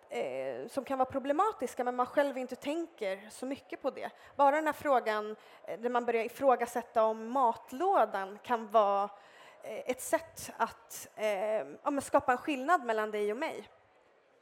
eh, 0.09 0.69
som 0.69 0.85
kan 0.85 0.99
vara 0.99 1.11
problematiska 1.11 1.85
men 1.85 1.97
man 1.97 2.07
själv 2.07 2.39
inte 2.39 2.57
tänker 2.57 3.31
så 3.31 3.47
mycket 3.47 3.83
på 3.83 3.91
det. 3.91 4.11
Bara 4.37 4.57
den 4.57 4.67
här 4.67 4.73
frågan 4.73 5.37
eh, 5.65 5.81
där 5.81 5.91
man 5.91 6.05
börjar 6.05 6.25
ifrågasätta 6.25 7.05
om 7.05 7.31
matlådan 7.31 8.39
kan 8.43 8.67
vara 8.67 9.11
eh, 9.63 9.91
ett 9.91 10.01
sätt 10.01 10.53
att 10.57 11.09
eh, 11.17 11.67
ja, 11.83 12.01
skapa 12.03 12.33
en 12.33 12.39
skillnad 12.39 12.85
mellan 12.85 13.11
dig 13.11 13.33
och 13.33 13.39
mig. 13.39 13.69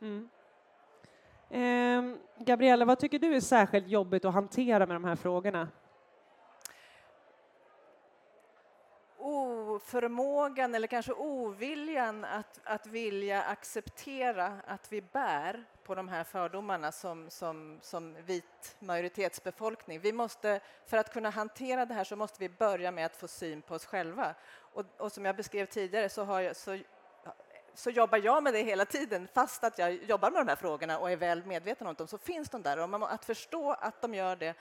Mm. 0.01 0.29
Eh, 1.51 2.19
Gabriella, 2.45 2.85
vad 2.85 2.99
tycker 2.99 3.19
du 3.19 3.37
är 3.37 3.41
särskilt 3.41 3.89
jobbigt 3.89 4.25
att 4.25 4.35
hantera 4.35 4.87
med 4.87 4.97
de 4.97 5.05
här 5.05 5.17
frågorna? 5.17 5.69
Oförmågan 9.79 10.75
eller 10.75 10.87
kanske 10.87 11.13
oviljan 11.13 12.25
att, 12.25 12.61
att 12.65 12.87
vilja 12.87 13.43
acceptera 13.43 14.61
att 14.67 14.93
vi 14.93 15.03
bär 15.03 15.65
på 15.85 15.95
de 15.95 16.09
här 16.09 16.25
fördomarna 16.25 16.93
som, 16.93 17.31
som, 17.31 17.79
som 17.83 18.17
vit 18.27 18.77
majoritetsbefolkning. 18.79 20.01
Vi 20.01 20.13
måste, 20.13 20.61
för 20.87 20.97
att 20.97 21.13
kunna 21.13 21.31
hantera 21.31 21.87
det 21.87 21.95
här 21.95 22.05
så 22.05 22.17
måste 22.17 22.41
vi 22.41 22.49
börja 22.49 22.91
med 22.91 23.07
att 23.07 23.17
få 23.17 23.29
syn 23.29 23.63
på 23.63 23.75
oss 23.75 23.87
själva. 23.87 24.35
Och, 24.75 24.85
och 24.97 25.13
som 25.13 25.25
jag 25.25 25.37
beskrev 25.37 25.67
tidigare 25.67 26.09
så, 26.09 26.25
har 26.25 26.41
jag, 26.41 26.57
så, 26.57 26.79
så 27.75 27.91
jobbar 27.91 28.19
jag 28.19 28.43
med 28.43 28.55
det 28.55 28.63
hela 28.63 28.85
tiden. 28.85 29.29
Fast 29.35 29.65
att 29.65 29.79
jag 29.79 29.95
jobbar 29.95 30.31
med 30.31 30.41
de 30.41 30.49
här 30.49 30.57
frågorna 30.57 30.99
och 30.99 31.11
är 31.11 31.17
väl 31.17 31.45
medveten 31.45 31.87
om 31.87 31.95
dem 31.95 32.07
så 32.07 32.19
finns 32.19 32.49
de 32.49 32.63
där. 32.63 32.79
Och 32.79 33.13
att 33.13 33.25
förstå 33.25 33.73
att 33.73 34.03
de 34.03 34.15
gör 34.15 34.37
det 34.37 34.55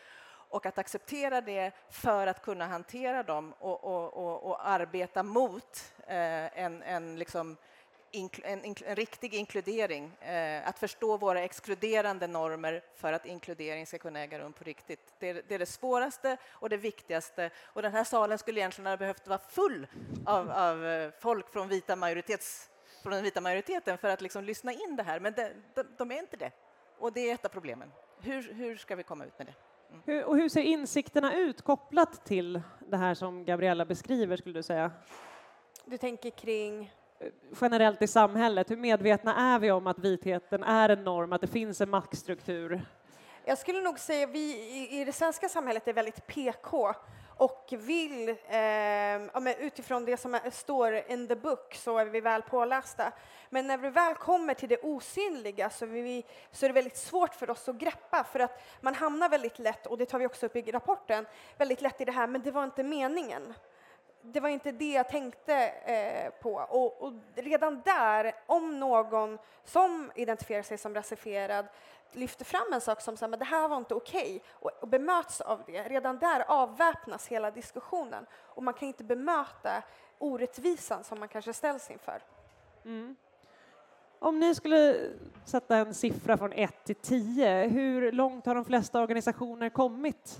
och 0.49 0.65
att 0.65 0.77
acceptera 0.77 1.41
det 1.41 1.71
för 1.89 2.27
att 2.27 2.41
kunna 2.41 2.67
hantera 2.67 3.23
dem 3.23 3.53
och, 3.59 3.83
och, 3.83 4.13
och, 4.13 4.43
och 4.43 4.67
arbeta 4.67 5.23
mot 5.23 5.93
eh, 6.07 6.59
en, 6.59 6.83
en, 6.83 7.19
liksom, 7.19 7.57
inkl, 8.11 8.41
en, 8.45 8.65
en, 8.65 8.95
riktig 8.95 9.33
inkludering. 9.33 10.11
Eh, 10.21 10.67
att 10.67 10.79
förstå 10.79 11.17
våra 11.17 11.41
exkluderande 11.41 12.27
normer 12.27 12.83
för 12.95 13.13
att 13.13 13.25
inkludering 13.25 13.85
ska 13.85 13.97
kunna 13.97 14.19
äga 14.19 14.39
rum 14.39 14.53
på 14.53 14.63
riktigt. 14.63 15.13
Det 15.19 15.29
är, 15.29 15.43
det 15.47 15.55
är 15.55 15.59
det 15.59 15.65
svåraste 15.65 16.37
och 16.47 16.69
det 16.69 16.77
viktigaste. 16.77 17.49
Och 17.63 17.81
den 17.81 17.91
här 17.91 18.03
salen 18.03 18.37
skulle 18.37 18.59
egentligen 18.59 18.87
ha 18.87 18.97
behövt 18.97 19.27
vara 19.27 19.39
full 19.49 19.87
av, 20.25 20.51
av 20.51 20.85
eh, 20.85 21.11
folk 21.19 21.49
från, 21.49 21.67
vita 21.67 21.95
majoritets, 21.95 22.69
från 23.03 23.13
den 23.13 23.23
vita 23.23 23.41
majoriteten 23.41 23.97
för 23.97 24.07
att 24.07 24.21
liksom 24.21 24.43
lyssna 24.43 24.73
in 24.73 24.95
det 24.95 25.03
här, 25.03 25.19
men 25.19 25.33
de, 25.33 25.49
de, 25.73 25.83
de 25.97 26.11
är 26.11 26.19
inte 26.19 26.37
det. 26.37 26.51
Och 26.99 27.13
det 27.13 27.29
är 27.29 27.33
ett 27.33 27.45
av 27.45 27.49
problemen. 27.49 27.91
Hur, 28.21 28.53
hur 28.53 28.77
ska 28.77 28.95
vi 28.95 29.03
komma 29.03 29.25
ut 29.25 29.37
med 29.37 29.47
det? 29.47 29.53
Hur, 30.05 30.25
och 30.25 30.37
hur 30.37 30.49
ser 30.49 30.61
insikterna 30.61 31.35
ut 31.37 31.61
kopplat 31.61 32.25
till 32.25 32.61
det 32.79 32.97
här 32.97 33.13
som 33.13 33.45
Gabriella 33.45 33.85
beskriver, 33.85 34.37
skulle 34.37 34.59
du 34.59 34.63
säga? 34.63 34.91
Du 35.85 35.97
tänker 35.97 36.29
kring? 36.29 36.93
Generellt 37.61 38.01
i 38.01 38.07
samhället, 38.07 38.71
hur 38.71 38.77
medvetna 38.77 39.35
är 39.35 39.59
vi 39.59 39.71
om 39.71 39.87
att 39.87 39.99
vitheten 39.99 40.63
är 40.63 40.89
en 40.89 41.03
norm, 41.03 41.33
att 41.33 41.41
det 41.41 41.47
finns 41.47 41.81
en 41.81 41.89
maktstruktur? 41.89 42.81
Jag 43.45 43.57
skulle 43.57 43.81
nog 43.81 43.99
säga 43.99 44.27
att 44.27 44.33
vi 44.33 44.99
i 45.01 45.05
det 45.05 45.11
svenska 45.11 45.49
samhället 45.49 45.87
är 45.87 45.93
väldigt 45.93 46.27
PK 46.27 46.93
och 47.37 47.73
vill, 47.77 48.29
eh, 48.29 48.57
ja, 48.57 49.53
utifrån 49.59 50.05
det 50.05 50.17
som 50.17 50.39
står 50.51 51.11
in 51.11 51.27
the 51.27 51.35
book, 51.35 51.75
så 51.75 51.97
är 51.97 52.05
vi 52.05 52.21
väl 52.21 52.41
pålästa. 52.41 53.11
Men 53.49 53.67
när 53.67 53.77
vi 53.77 53.89
väl 53.89 54.15
kommer 54.15 54.53
till 54.53 54.69
det 54.69 54.77
osynliga 54.83 55.69
så 55.69 55.85
vi, 55.85 56.25
så 56.51 56.65
är 56.65 56.69
det 56.69 56.73
väldigt 56.73 56.97
svårt 56.97 57.35
för 57.35 57.49
oss 57.49 57.69
att 57.69 57.75
greppa, 57.75 58.23
för 58.23 58.39
att 58.39 58.63
man 58.81 58.95
hamnar 58.95 59.29
väldigt 59.29 59.59
lätt, 59.59 59.87
och 59.87 59.97
det 59.97 60.05
tar 60.05 60.19
vi 60.19 60.25
också 60.25 60.45
upp 60.45 60.55
i 60.55 60.71
rapporten, 60.71 61.25
väldigt 61.57 61.81
lätt 61.81 62.01
i 62.01 62.05
det 62.05 62.11
här, 62.11 62.27
men 62.27 62.41
det 62.41 62.51
var 62.51 62.63
inte 62.63 62.83
meningen 62.83 63.53
det 64.33 64.39
var 64.39 64.49
inte 64.49 64.71
det 64.71 64.91
jag 64.91 65.09
tänkte 65.09 65.53
eh, 65.67 66.31
på. 66.41 66.53
Och, 66.53 67.01
och, 67.01 67.13
redan 67.35 67.81
där, 67.85 68.35
om 68.45 68.79
någon 68.79 69.37
som 69.63 70.11
identifierar 70.15 70.63
sig 70.63 70.77
som 70.77 70.95
rasifierad 70.95 71.65
lyfter 72.11 72.45
fram 72.45 72.73
en 72.73 72.81
sak 72.81 73.01
som 73.01 73.33
att 73.33 73.39
det 73.39 73.45
här 73.45 73.67
var 73.67 73.77
inte 73.77 73.93
okej 73.93 74.21
okay, 74.21 74.39
och, 74.49 74.71
och 74.81 74.87
bemöts 74.87 75.41
av 75.41 75.63
det, 75.67 75.83
redan 75.83 76.19
där 76.19 76.43
avväpnas 76.47 77.27
hela 77.27 77.51
diskussionen 77.51 78.25
och 78.33 78.63
man 78.63 78.73
kan 78.73 78.87
inte 78.87 79.03
bemöta 79.03 79.83
orättvisan 80.17 81.03
som 81.03 81.19
man 81.19 81.27
kanske 81.27 81.53
ställs 81.53 81.91
inför. 81.91 82.21
Mm. 82.85 83.15
Om 84.19 84.39
ni 84.39 84.55
skulle 84.55 85.09
sätta 85.45 85.77
en 85.77 85.93
siffra 85.93 86.37
från 86.37 86.53
1 86.53 86.83
till 86.83 86.95
10, 86.95 87.67
hur 87.67 88.11
långt 88.11 88.45
har 88.45 88.55
de 88.55 88.65
flesta 88.65 89.01
organisationer 89.01 89.69
kommit 89.69 90.39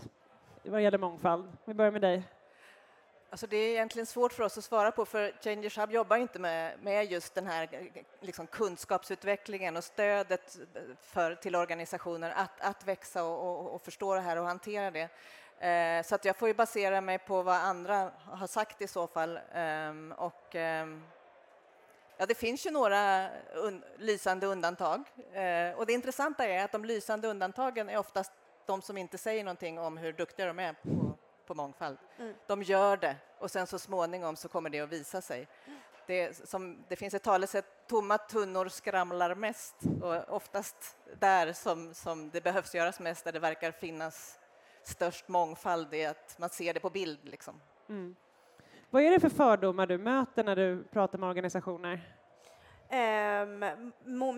vad 0.69 0.81
gäller 0.81 0.97
mångfald? 0.97 1.45
Vi 1.65 1.73
börjar 1.73 1.91
med 1.91 2.01
dig. 2.01 2.23
Alltså 3.29 3.47
det 3.47 3.57
är 3.57 3.69
egentligen 3.69 4.05
svårt 4.05 4.33
för 4.33 4.43
oss 4.43 4.57
att 4.57 4.63
svara 4.63 4.91
på, 4.91 5.05
för 5.05 5.33
Changers 5.43 5.77
Hub 5.77 5.91
jobbar 5.91 6.17
inte 6.17 6.39
med, 6.39 6.79
med 6.83 7.11
just 7.11 7.35
den 7.35 7.47
här 7.47 7.89
liksom 8.21 8.47
kunskapsutvecklingen 8.47 9.77
och 9.77 9.83
stödet 9.83 10.57
för, 11.01 11.35
till 11.35 11.55
organisationer 11.55 12.33
att, 12.35 12.61
att 12.61 12.87
växa 12.87 13.23
och, 13.23 13.47
och, 13.47 13.75
och 13.75 13.81
förstå 13.81 14.15
det 14.15 14.21
här 14.21 14.37
och 14.37 14.45
hantera 14.45 14.91
det. 14.91 15.09
Eh, 15.67 16.03
så 16.03 16.15
att 16.15 16.25
jag 16.25 16.37
får 16.37 16.47
ju 16.47 16.53
basera 16.53 17.01
mig 17.01 17.19
på 17.19 17.41
vad 17.41 17.55
andra 17.55 18.11
har 18.25 18.47
sagt 18.47 18.81
i 18.81 18.87
så 18.87 19.07
fall. 19.07 19.39
Eh, 19.53 19.93
och, 20.17 20.55
eh, 20.55 20.87
ja, 22.17 22.25
det 22.25 22.35
finns 22.35 22.65
ju 22.65 22.71
några 22.71 23.29
un 23.53 23.83
lysande 23.97 24.47
undantag. 24.47 25.03
Eh, 25.33 25.77
och 25.77 25.85
det 25.85 25.93
intressanta 25.93 26.45
är 26.45 26.65
att 26.65 26.71
de 26.71 26.85
lysande 26.85 27.27
undantagen 27.27 27.89
är 27.89 27.97
oftast 27.97 28.31
de 28.65 28.81
som 28.81 28.97
inte 28.97 29.17
säger 29.17 29.43
någonting 29.43 29.79
om 29.79 29.97
hur 29.97 30.13
duktiga 30.13 30.45
de 30.45 30.59
är 30.59 30.73
på 30.73 31.06
på 31.47 31.53
mångfald. 31.53 31.97
Mm. 32.19 32.33
De 32.47 32.63
gör 32.63 32.97
det 32.97 33.15
och 33.39 33.51
sen 33.51 33.67
så 33.67 33.79
småningom 33.79 34.35
så 34.35 34.47
kommer 34.47 34.69
det 34.69 34.79
att 34.79 34.89
visa 34.89 35.21
sig. 35.21 35.47
Det, 36.07 36.47
som, 36.47 36.83
det 36.87 36.95
finns 36.95 37.13
ett 37.13 37.23
talesätt, 37.23 37.87
tomma 37.87 38.17
tunnor 38.17 38.67
skramlar 38.67 39.35
mest 39.35 39.75
och 40.01 40.35
oftast 40.35 40.97
där 41.19 41.53
som, 41.53 41.93
som 41.93 42.29
det 42.29 42.41
behövs 42.41 42.75
göras 42.75 42.99
mest, 42.99 43.25
där 43.25 43.31
det 43.31 43.39
verkar 43.39 43.71
finnas 43.71 44.39
störst 44.83 45.27
mångfald, 45.27 45.93
är 45.93 46.09
att 46.09 46.35
man 46.39 46.49
ser 46.49 46.73
det 46.73 46.79
på 46.79 46.89
bild. 46.89 47.19
Liksom. 47.23 47.61
Mm. 47.89 48.15
Vad 48.89 49.03
är 49.03 49.11
det 49.11 49.19
för 49.19 49.29
fördomar 49.29 49.87
du 49.87 49.97
möter 49.97 50.43
när 50.43 50.55
du 50.55 50.83
pratar 50.83 51.17
med 51.17 51.29
organisationer? 51.29 52.13
Um, 52.89 53.59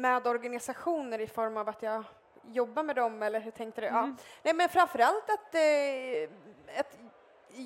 med 0.01 0.27
organisationer 0.27 1.19
i 1.19 1.27
form 1.27 1.57
av 1.57 1.69
att 1.69 1.83
jag 1.83 2.03
jobba 2.45 2.83
med 2.83 2.95
dem, 2.95 3.23
eller 3.23 3.39
hur 3.39 3.51
tänkte 3.51 3.81
du? 3.81 3.87
Mm. 3.87 3.99
Ja. 3.99 4.23
Nej, 4.43 4.53
men 4.53 4.69
framförallt 4.69 5.29
att, 5.29 5.55
eh, 5.55 6.79
att 6.79 6.98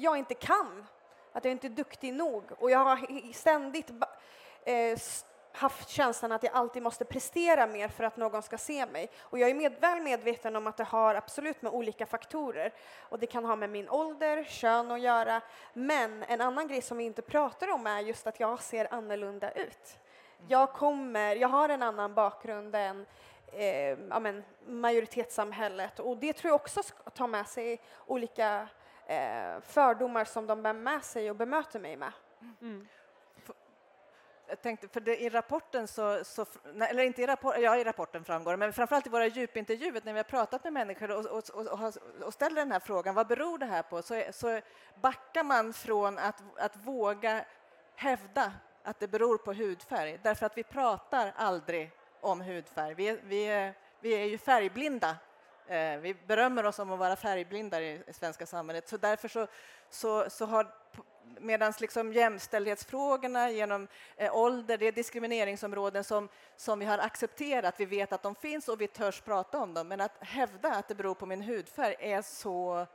jag 0.01 0.17
inte 0.17 0.33
kan, 0.33 0.85
att 1.31 1.45
jag 1.45 1.51
inte 1.51 1.67
är 1.67 1.69
duktig 1.69 2.13
nog. 2.13 2.43
Och 2.59 2.71
jag 2.71 2.79
har 2.79 3.33
ständigt 3.33 3.89
eh, 4.65 4.97
haft 5.53 5.89
känslan 5.89 6.31
att 6.31 6.43
jag 6.43 6.53
alltid 6.53 6.83
måste 6.83 7.05
prestera 7.05 7.67
mer 7.67 7.87
för 7.87 8.03
att 8.03 8.17
någon 8.17 8.41
ska 8.41 8.57
se 8.57 8.85
mig. 8.85 9.09
Och 9.19 9.39
jag 9.39 9.49
är 9.49 9.53
med, 9.53 9.73
väl 9.79 10.01
medveten 10.01 10.55
om 10.55 10.67
att 10.67 10.77
det 10.77 10.83
har 10.83 11.15
absolut 11.15 11.61
med 11.61 11.71
olika 11.71 12.05
faktorer. 12.05 12.73
Och 12.99 13.19
det 13.19 13.27
kan 13.27 13.45
ha 13.45 13.55
med 13.55 13.69
min 13.69 13.89
ålder, 13.89 14.43
kön 14.43 14.91
att 14.91 15.01
göra. 15.01 15.41
Men 15.73 16.23
en 16.23 16.41
annan 16.41 16.67
grej 16.67 16.81
som 16.81 16.97
vi 16.97 17.03
inte 17.03 17.21
pratar 17.21 17.71
om 17.71 17.87
är 17.87 17.99
just 17.99 18.27
att 18.27 18.39
jag 18.39 18.61
ser 18.61 18.93
annorlunda 18.93 19.51
ut. 19.51 19.99
Jag, 20.47 20.73
kommer, 20.73 21.35
jag 21.35 21.47
har 21.47 21.69
en 21.69 21.83
annan 21.83 22.13
bakgrund 22.13 22.75
än 22.75 23.05
eh, 23.51 23.97
ja, 24.09 24.19
men, 24.19 24.43
majoritetssamhället. 24.65 25.99
Och 25.99 26.17
det 26.17 26.33
tror 26.33 26.49
jag 26.49 26.55
också 26.55 26.81
tar 27.13 27.27
med 27.27 27.47
sig 27.47 27.81
olika 28.07 28.67
eh, 29.07 29.61
fördomar 29.61 30.25
som 30.25 30.47
de 30.47 30.61
bär 30.61 30.73
med 30.73 31.03
sig 31.03 31.29
och 31.29 31.35
bemöter 31.35 31.79
mig 31.79 31.97
med. 31.97 32.11
Mm. 32.61 32.87
Jag 34.47 34.61
tänkte, 34.61 34.87
för 34.87 34.99
det, 34.99 35.21
i 35.21 35.29
rapporten 35.29 35.87
så, 35.87 36.23
så 36.23 36.45
eller 36.89 37.03
inte 37.03 37.21
i, 37.21 37.27
rapport, 37.27 37.55
ja, 37.59 37.77
i 37.77 37.83
rapporten 37.83 38.23
framgår 38.23 38.55
men 38.57 38.73
framförallt 38.73 39.07
i 39.07 39.09
våra 39.09 39.27
djupintervjuer 39.27 40.01
när 40.03 40.13
vi 40.13 40.19
har 40.19 40.23
pratat 40.23 40.63
med 40.63 40.73
människor 40.73 41.11
och, 41.11 41.25
och, 41.25 41.49
och, 41.49 41.93
och 42.21 42.33
ställer 42.33 42.55
den 42.55 42.71
här 42.71 42.79
frågan, 42.79 43.15
vad 43.15 43.27
beror 43.27 43.57
det 43.57 43.65
här 43.65 43.83
på? 43.83 44.01
Så, 44.01 44.23
så 44.31 44.61
backar 45.01 45.43
man 45.43 45.73
från 45.73 46.17
att, 46.17 46.43
att 46.57 46.75
våga 46.75 47.45
hävda 47.95 48.53
att 48.83 48.99
det 48.99 49.07
beror 49.07 49.37
på 49.37 49.53
hudfärg, 49.53 50.19
därför 50.23 50.45
att 50.45 50.57
vi 50.57 50.63
pratar 50.63 51.33
aldrig 51.35 51.91
om 52.21 52.41
hudfärg. 52.41 52.93
Vi 52.93 53.07
är, 53.07 53.19
vi 53.23 53.73
vi 54.03 54.13
är 54.13 54.25
ju 54.25 54.37
färgblinda. 54.37 55.15
Eh, 55.67 55.97
vi 55.97 56.15
berömmer 56.27 56.65
oss 56.65 56.79
om 56.79 56.91
att 56.91 56.99
vara 56.99 57.15
färgblinda 57.15 57.81
i 57.81 58.01
det 58.05 58.13
svenska 58.13 58.45
samhället. 58.45 58.87
Så 58.87 58.97
därför 58.97 59.27
så, 59.27 59.47
så, 59.89 60.29
så 60.29 60.45
har 60.45 60.67
Medan 61.39 61.73
liksom 61.79 62.13
jämställdhetsfrågorna 62.13 63.51
genom 63.51 63.87
eh, 64.17 64.35
ålder, 64.35 64.77
det 64.77 64.87
är 64.87 64.91
diskrimineringsområden 64.91 66.03
som, 66.03 66.29
som 66.55 66.79
vi 66.79 66.85
har 66.85 66.97
accepterat, 66.97 67.75
vi 67.77 67.85
vet 67.85 68.13
att 68.13 68.23
de 68.23 68.35
finns 68.35 68.67
och 68.67 68.81
vi 68.81 68.87
törs 68.87 69.21
prata 69.21 69.59
om 69.59 69.73
dem. 69.73 69.87
Men 69.87 70.01
att 70.01 70.17
hävda 70.19 70.69
att 70.71 70.87
det 70.87 70.95
beror 70.95 71.15
på 71.15 71.25
min 71.25 71.41
hudfärg 71.41 71.95
är 71.99 72.21
så 72.21 72.87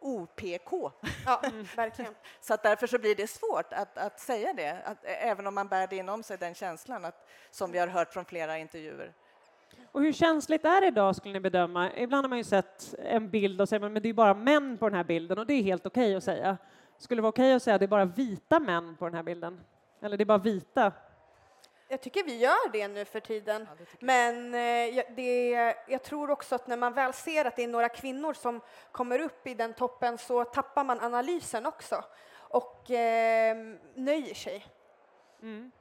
OPK. 0.00 0.92
Ja, 1.26 1.42
verkligen. 1.76 2.14
Så 2.40 2.54
att 2.54 2.62
därför 2.62 2.86
så 2.86 2.98
blir 2.98 3.14
det 3.14 3.26
svårt 3.26 3.72
att, 3.72 3.98
att 3.98 4.20
säga 4.20 4.52
det, 4.52 4.82
att, 4.84 4.98
även 5.02 5.46
om 5.46 5.54
man 5.54 5.68
bär 5.68 5.86
det 5.86 5.96
inom 5.96 6.22
sig, 6.22 6.38
den 6.38 6.54
känslan, 6.54 7.04
att, 7.04 7.28
som 7.50 7.72
vi 7.72 7.78
har 7.78 7.86
hört 7.86 8.12
från 8.12 8.24
flera 8.24 8.58
intervjuer. 8.58 9.12
Och 9.92 10.00
hur 10.00 10.12
känsligt 10.12 10.64
är 10.64 10.80
det 10.80 10.86
idag 10.86 11.16
skulle 11.16 11.32
ni 11.32 11.40
bedöma? 11.40 11.92
Ibland 11.96 12.24
har 12.24 12.28
man 12.28 12.38
ju 12.38 12.44
sett 12.44 12.94
en 12.98 13.30
bild 13.30 13.60
och 13.60 13.68
säger 13.68 13.88
men 13.88 14.02
det 14.02 14.08
är 14.08 14.12
bara 14.12 14.34
män 14.34 14.78
på 14.78 14.88
den 14.88 14.96
här 14.96 15.04
bilden 15.04 15.38
och 15.38 15.46
det 15.46 15.54
är 15.54 15.62
helt 15.62 15.86
okej 15.86 16.04
okay 16.04 16.14
att 16.16 16.24
säga. 16.24 16.58
Skulle 16.98 17.18
det 17.18 17.22
vara 17.22 17.28
okej 17.28 17.42
okay 17.42 17.56
att 17.56 17.62
säga 17.62 17.74
att 17.74 17.80
det 17.80 17.86
är 17.86 17.88
bara 17.88 18.04
vita 18.04 18.60
män 18.60 18.96
på 18.96 19.04
den 19.04 19.14
här 19.14 19.22
bilden? 19.22 19.60
Eller 20.02 20.16
det 20.16 20.22
är 20.22 20.26
bara 20.26 20.38
vita? 20.38 20.92
Jag 21.88 22.00
tycker 22.00 22.24
vi 22.24 22.38
gör 22.38 22.72
det 22.72 22.88
nu 22.88 23.04
för 23.04 23.20
tiden. 23.20 23.68
Ja, 23.78 23.84
Men 24.00 24.54
eh, 24.54 25.04
det, 25.16 25.50
jag 25.88 26.02
tror 26.02 26.30
också 26.30 26.54
att 26.54 26.66
när 26.66 26.76
man 26.76 26.92
väl 26.92 27.12
ser 27.12 27.44
att 27.44 27.56
det 27.56 27.64
är 27.64 27.68
några 27.68 27.88
kvinnor 27.88 28.32
som 28.32 28.60
kommer 28.92 29.18
upp 29.18 29.46
i 29.46 29.54
den 29.54 29.74
toppen 29.74 30.18
så 30.18 30.44
tappar 30.44 30.84
man 30.84 31.00
analysen 31.00 31.66
också 31.66 32.04
och 32.38 32.90
eh, 32.90 33.56
nöjer 33.94 34.34
sig. 34.34 34.66
Mm. 35.42 35.72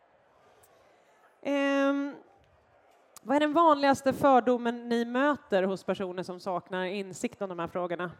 Um, 1.41 2.15
vad 3.29 3.35
är 3.35 3.39
den 3.39 3.53
vanligaste 3.53 4.13
fördomen 4.13 4.89
ni 4.89 5.05
möter 5.05 5.63
hos 5.63 5.83
personer 5.83 6.23
som 6.23 6.39
saknar 6.39 6.85
insikt 6.85 7.41
om 7.41 7.49
de 7.49 7.59
här 7.59 7.67
frågorna? 7.67 8.11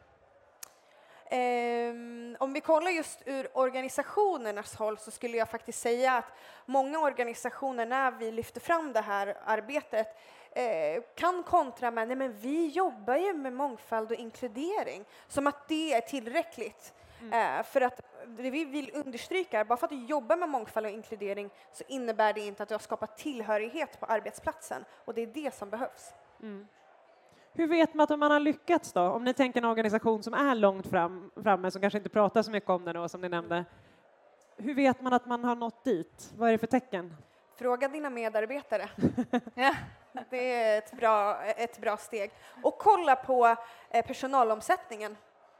Um, 1.31 2.35
om 2.39 2.53
vi 2.53 2.61
kollar 2.61 2.91
just 2.91 3.21
ur 3.25 3.57
organisationernas 3.57 4.75
håll 4.75 4.97
så 4.97 5.11
skulle 5.11 5.37
jag 5.37 5.49
faktiskt 5.49 5.81
säga 5.81 6.13
att 6.13 6.25
många 6.65 6.99
organisationer 6.99 7.85
när 7.85 8.11
vi 8.11 8.31
lyfter 8.31 8.61
fram 8.61 8.93
det 8.93 9.01
här 9.01 9.37
arbetet 9.45 10.07
eh, 10.51 11.03
kan 11.15 11.43
kontra 11.43 11.91
med 11.91 12.07
nej 12.07 12.17
men 12.17 12.39
vi 12.39 12.67
jobbar 12.67 13.15
ju 13.15 13.33
med 13.33 13.53
mångfald 13.53 14.11
och 14.11 14.17
inkludering, 14.17 15.05
som 15.27 15.47
att 15.47 15.67
det 15.67 15.93
är 15.93 16.01
tillräckligt. 16.01 16.93
Mm. 17.21 17.57
Eh, 17.57 17.63
för 17.63 17.81
att 17.81 18.01
det 18.27 18.49
vi 18.49 18.65
vill 18.65 18.91
understryka 18.93 19.59
är 19.59 19.65
bara 19.65 19.77
för 19.77 19.85
att 19.85 19.91
du 19.91 20.05
jobbar 20.05 20.37
med 20.37 20.49
mångfald 20.49 20.85
och 20.85 20.91
inkludering 20.91 21.49
så 21.71 21.83
innebär 21.87 22.33
det 22.33 22.39
inte 22.39 22.63
att 22.63 22.69
du 22.69 22.75
har 22.75 22.79
skapat 22.79 23.17
tillhörighet 23.17 23.99
på 23.99 24.05
arbetsplatsen 24.05 24.85
och 25.05 25.13
det 25.13 25.21
är 25.21 25.27
det 25.27 25.53
som 25.53 25.69
behövs. 25.69 26.13
Mm. 26.41 26.67
Hur 27.53 27.67
vet 27.67 27.93
man 27.93 28.03
att 28.03 28.19
man 28.19 28.31
har 28.31 28.39
lyckats 28.39 28.93
då? 28.93 29.01
Om 29.01 29.23
ni 29.23 29.33
tänker 29.33 29.59
en 29.59 29.65
organisation 29.65 30.23
som 30.23 30.33
är 30.33 30.55
långt 30.55 30.87
fram, 30.87 31.31
framme, 31.43 31.71
som 31.71 31.81
kanske 31.81 31.97
inte 31.97 32.09
pratar 32.09 32.41
så 32.41 32.51
mycket 32.51 32.69
om 32.69 32.85
det 32.85 32.93
då, 32.93 33.09
som 33.09 33.21
ni 33.21 33.29
nämnde. 33.29 33.65
Hur 34.57 34.73
vet 34.73 35.01
man 35.01 35.13
att 35.13 35.25
man 35.25 35.43
har 35.43 35.55
nått 35.55 35.83
dit? 35.83 36.33
Vad 36.37 36.47
är 36.47 36.51
det 36.51 36.57
för 36.57 36.67
tecken? 36.67 37.15
Fråga 37.55 37.87
dina 37.87 38.09
medarbetare. 38.09 38.89
det 40.29 40.53
är 40.53 40.77
ett 40.77 40.91
bra, 40.91 41.43
ett 41.43 41.81
bra 41.81 41.97
steg. 41.97 42.31
Och 42.63 42.77
kolla 42.77 43.15
på 43.15 43.55
eh, 43.89 44.05
personalomsättningen. 44.05 45.17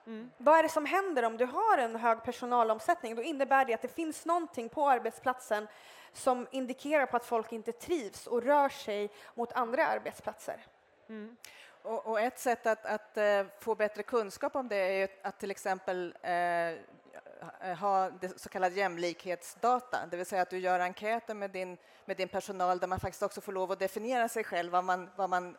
Mm. 0.10 0.32
Vad 0.38 0.60
är 0.60 0.64
det 0.64 0.70
som 0.70 0.86
händer 0.86 1.24
om 1.24 1.38
du 1.38 1.46
har 1.46 1.78
en 1.78 1.96
hög 1.96 2.24
personalomsättning? 2.24 3.16
Då 3.16 3.22
innebär 3.22 3.66
det 3.66 3.74
att 3.74 3.82
det 3.82 3.96
finns 3.96 4.26
någonting 4.26 4.70
på 4.70 4.90
arbetsplatsen 4.90 5.68
som 6.14 6.48
indikerar 6.52 7.06
på 7.06 7.18
att 7.18 7.26
folk 7.26 7.52
inte 7.52 7.72
trivs 7.72 8.28
och 8.28 8.44
rör 8.44 8.70
sig 8.70 9.12
mot 9.36 9.52
andra 9.52 9.88
arbetsplatser. 9.88 10.66
Mm. 11.10 11.38
Och, 11.82 12.08
och, 12.08 12.20
ett 12.20 12.40
sätt 12.40 12.68
att, 12.68 12.86
att 12.86 13.18
uh, 13.18 13.52
få 13.60 13.76
bättre 13.76 14.04
kunskap 14.04 14.56
om 14.56 14.68
det 14.68 14.76
är 14.76 15.10
att 15.24 15.40
till 15.40 15.52
exempel 15.52 16.16
uh, 16.26 17.76
ha 17.76 18.10
det 18.10 18.42
så 18.42 18.50
kallad 18.50 18.74
jämlikhetsdata, 18.74 20.00
det 20.12 20.18
vill 20.18 20.26
säga 20.26 20.42
att 20.42 20.50
du 20.50 20.58
gör 20.58 20.80
enkäter 20.80 21.34
med 21.34 21.52
din, 21.52 21.78
med 22.06 22.18
din 22.18 22.28
personal 22.28 22.80
där 22.80 22.88
man 22.88 23.00
faktiskt 23.00 23.24
också 23.24 23.42
får 23.42 23.52
lov 23.52 23.72
att 23.72 23.80
definiera 23.80 24.30
sig 24.30 24.44
själv, 24.44 24.72
vad 24.72 24.84
man, 24.84 25.10
vad 25.16 25.30
man 25.30 25.58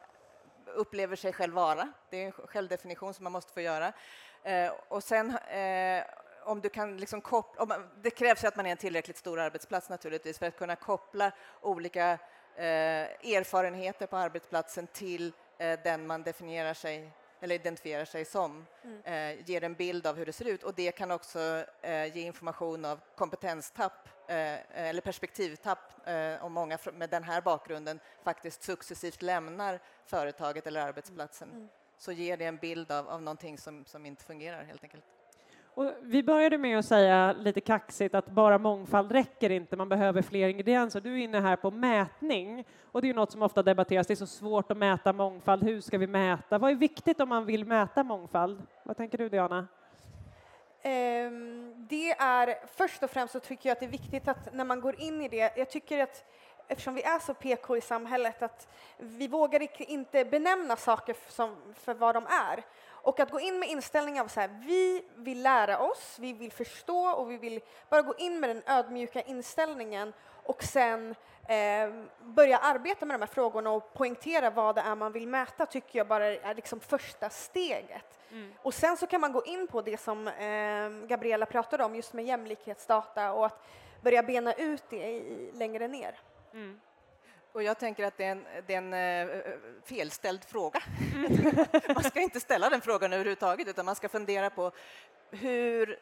upplever 0.75 1.17
sig 1.17 1.33
själv 1.33 1.55
vara. 1.55 1.93
Det 2.11 2.23
är 2.23 2.27
en 2.27 2.33
självdefinition 2.33 3.15
som 3.15 3.25
man 3.25 3.33
måste 3.33 3.53
få 3.53 3.61
göra. 3.61 3.93
Uh, 4.47 4.73
och 4.89 5.05
sen 5.05 5.39
om 6.43 6.61
du 6.61 6.69
kan 6.69 6.97
liksom 6.97 7.21
koppla, 7.21 7.67
man, 7.67 7.89
det 8.03 8.11
krävs 8.11 8.45
ju 8.45 8.49
att 8.49 8.57
man 8.57 8.67
är 8.67 8.71
en 8.71 8.77
tillräckligt 8.77 9.19
stor 9.19 9.41
arbetsplats 9.41 9.89
naturligtvis 9.89 10.39
för 10.39 10.47
att 10.47 10.57
kunna 10.57 10.77
koppla 10.77 11.33
olika 11.61 12.19
erfarenheter 12.57 14.07
på 14.07 14.17
arbetsplatsen 14.17 14.87
till 14.87 15.33
Eh, 15.61 15.79
den 15.85 16.07
man 16.07 16.23
definierar 16.23 16.75
sig 16.75 17.13
eller 17.41 17.55
identifierar 17.55 18.05
sig 18.05 18.25
som 18.25 18.67
mm. 18.85 19.01
eh, 19.05 19.45
ger 19.51 19.65
en 19.65 19.75
bild 19.75 20.07
av 20.07 20.17
hur 20.17 20.27
det 20.27 20.33
ser 20.33 20.49
ut 20.49 20.63
och 20.63 20.75
det 20.75 20.93
kan 20.93 21.11
också 21.11 21.65
eh, 21.83 22.17
ge 22.17 22.23
information 22.23 22.85
av 22.85 23.01
kompetenstapp 23.17 24.09
eh, 24.27 24.87
eller 24.89 25.01
perspektivtapp 25.01 26.09
eh, 26.09 26.45
om 26.45 26.53
många 26.53 26.79
med 26.93 27.11
den 27.11 27.25
här 27.25 27.41
bakgrunden 27.41 28.01
faktiskt 28.25 28.63
successivt 28.63 29.23
lämnar 29.23 29.81
företaget 30.07 30.67
eller 30.67 30.81
arbetsplatsen. 30.81 31.51
Mm. 31.51 31.69
Så 32.01 32.13
ger 32.13 32.37
det 32.37 32.45
en 32.45 32.57
bild 32.57 32.93
av, 32.93 33.09
av 33.09 33.23
någonting 33.23 33.59
som, 33.59 33.85
som 33.85 34.07
inte 34.07 34.25
fungerar 34.25 34.65
helt 34.65 34.85
enkelt. 34.85 35.05
Och 35.75 35.93
vi 36.03 36.23
började 36.23 36.59
med 36.59 36.79
att 36.79 36.85
säga 36.85 37.33
lite 37.33 37.61
kaxigt 37.61 38.15
att 38.15 38.27
bara 38.27 38.59
mångfald 38.59 39.13
räcker 39.13 39.51
inte, 39.51 39.77
man 39.77 39.89
behöver 39.89 40.23
fler 40.23 40.49
ingredienser. 40.49 41.01
Du 41.01 41.13
är 41.13 41.17
inne 41.17 41.41
här 41.41 41.57
på 41.57 41.71
mätning 41.71 42.65
och 42.85 43.03
det 43.03 43.11
är 43.11 43.15
något 43.15 43.33
som 43.33 43.43
ofta 43.43 43.63
debatteras. 43.63 44.07
Det 44.07 44.15
är 44.15 44.17
så 44.17 44.27
svårt 44.27 44.71
att 44.71 44.77
mäta 44.77 45.13
mångfald. 45.13 45.65
Hur 45.65 45.81
ska 45.81 45.99
vi 45.99 46.07
mäta? 46.07 46.59
Vad 46.59 46.71
är 46.71 46.75
viktigt 46.75 47.21
om 47.21 47.29
man 47.29 47.47
vill 47.47 47.65
mäta 47.65 48.05
mångfald? 48.05 48.63
Vad 48.83 48.97
tänker 48.97 49.19
du, 49.19 49.29
Diana? 49.29 49.59
Um, 50.85 51.87
det 51.91 52.11
är 52.11 52.67
först 52.67 53.03
och 53.03 53.11
främst 53.11 53.33
så 53.33 53.41
tycker 53.41 53.69
jag 53.69 53.75
att 53.75 53.81
det 53.81 53.87
är 53.87 53.91
viktigt 53.91 54.29
att 54.29 54.55
när 54.55 54.65
man 54.65 54.81
går 54.81 55.01
in 55.01 55.23
i 55.23 55.29
det, 55.29 55.53
jag 55.57 55.71
tycker 55.71 56.03
att 56.03 56.25
eftersom 56.71 56.95
vi 56.95 57.03
är 57.03 57.19
så 57.19 57.35
PK 57.35 57.77
i 57.77 57.81
samhället 57.81 58.43
att 58.43 58.69
vi 58.97 59.29
vågar 59.29 59.81
inte 59.91 60.25
benämna 60.25 60.77
saker 60.77 61.17
som, 61.29 61.57
för 61.75 61.95
vad 61.95 62.15
de 62.15 62.27
är. 62.27 62.65
Och 63.03 63.21
att 63.21 63.31
gå 63.31 63.41
in 63.41 63.59
med 63.59 63.69
inställningen 63.69 64.25
av 64.25 64.29
så 64.29 64.41
här, 64.41 64.49
vi 64.67 65.05
vill 65.17 65.43
lära 65.43 65.79
oss, 65.79 66.17
vi 66.21 66.33
vill 66.33 66.53
förstå 66.53 67.11
och 67.11 67.31
vi 67.31 67.37
vill 67.37 67.61
bara 67.89 68.03
gå 68.03 68.15
in 68.19 68.41
med 68.41 68.51
den 68.51 68.63
ödmjuka 68.67 69.21
inställningen 69.23 70.13
och 70.45 70.63
sen 70.63 71.15
eh, 71.49 71.91
börja 72.23 72.59
arbeta 72.59 73.07
med 73.07 73.15
de 73.15 73.23
här 73.23 73.35
frågorna 73.35 73.71
och 73.71 73.95
poängtera 73.95 74.51
vad 74.51 74.75
det 74.75 74.81
är 74.81 74.95
man 74.95 75.13
vill 75.13 75.29
mäta 75.29 75.67
tycker 75.67 75.99
jag 75.99 76.07
bara 76.07 76.27
är 76.27 76.55
liksom 76.55 76.81
första 76.81 77.31
steget. 77.31 78.19
Mm. 78.31 78.53
Och 78.63 78.75
sen 78.75 78.97
så 78.97 79.07
kan 79.07 79.21
man 79.21 79.33
gå 79.33 79.45
in 79.45 79.67
på 79.67 79.83
det 79.83 80.01
som 80.01 80.29
eh, 80.29 81.09
Gabriella 81.09 81.47
pratade 81.47 81.85
om 81.85 81.95
just 81.95 82.13
med 82.13 82.25
jämlikhetsdata 82.25 83.33
och 83.33 83.47
att 83.47 83.67
börja 84.01 84.23
bena 84.23 84.53
ut 84.53 84.85
det 84.91 84.97
i, 84.97 85.51
längre 85.55 85.89
ner. 85.89 86.19
Mm. 86.53 86.81
Och 87.53 87.63
jag 87.63 87.79
tänker 87.79 88.05
att 88.05 88.17
det 88.17 88.25
är 88.25 88.33
en, 88.33 88.45
det 88.67 88.75
är 88.75 88.79
en 88.79 89.29
uh, 89.29 89.55
felställd 89.85 90.45
fråga. 90.45 90.83
man 91.95 92.05
ska 92.05 92.21
inte 92.21 92.41
ställa 92.41 92.71
den 92.71 92.81
frågan 92.81 93.13
överhuvudtaget, 93.13 93.69
utan 93.69 93.87
man 93.87 93.97
ska 93.97 94.09
fundera 94.09 94.51
på 94.51 94.73
hur, 95.31 95.99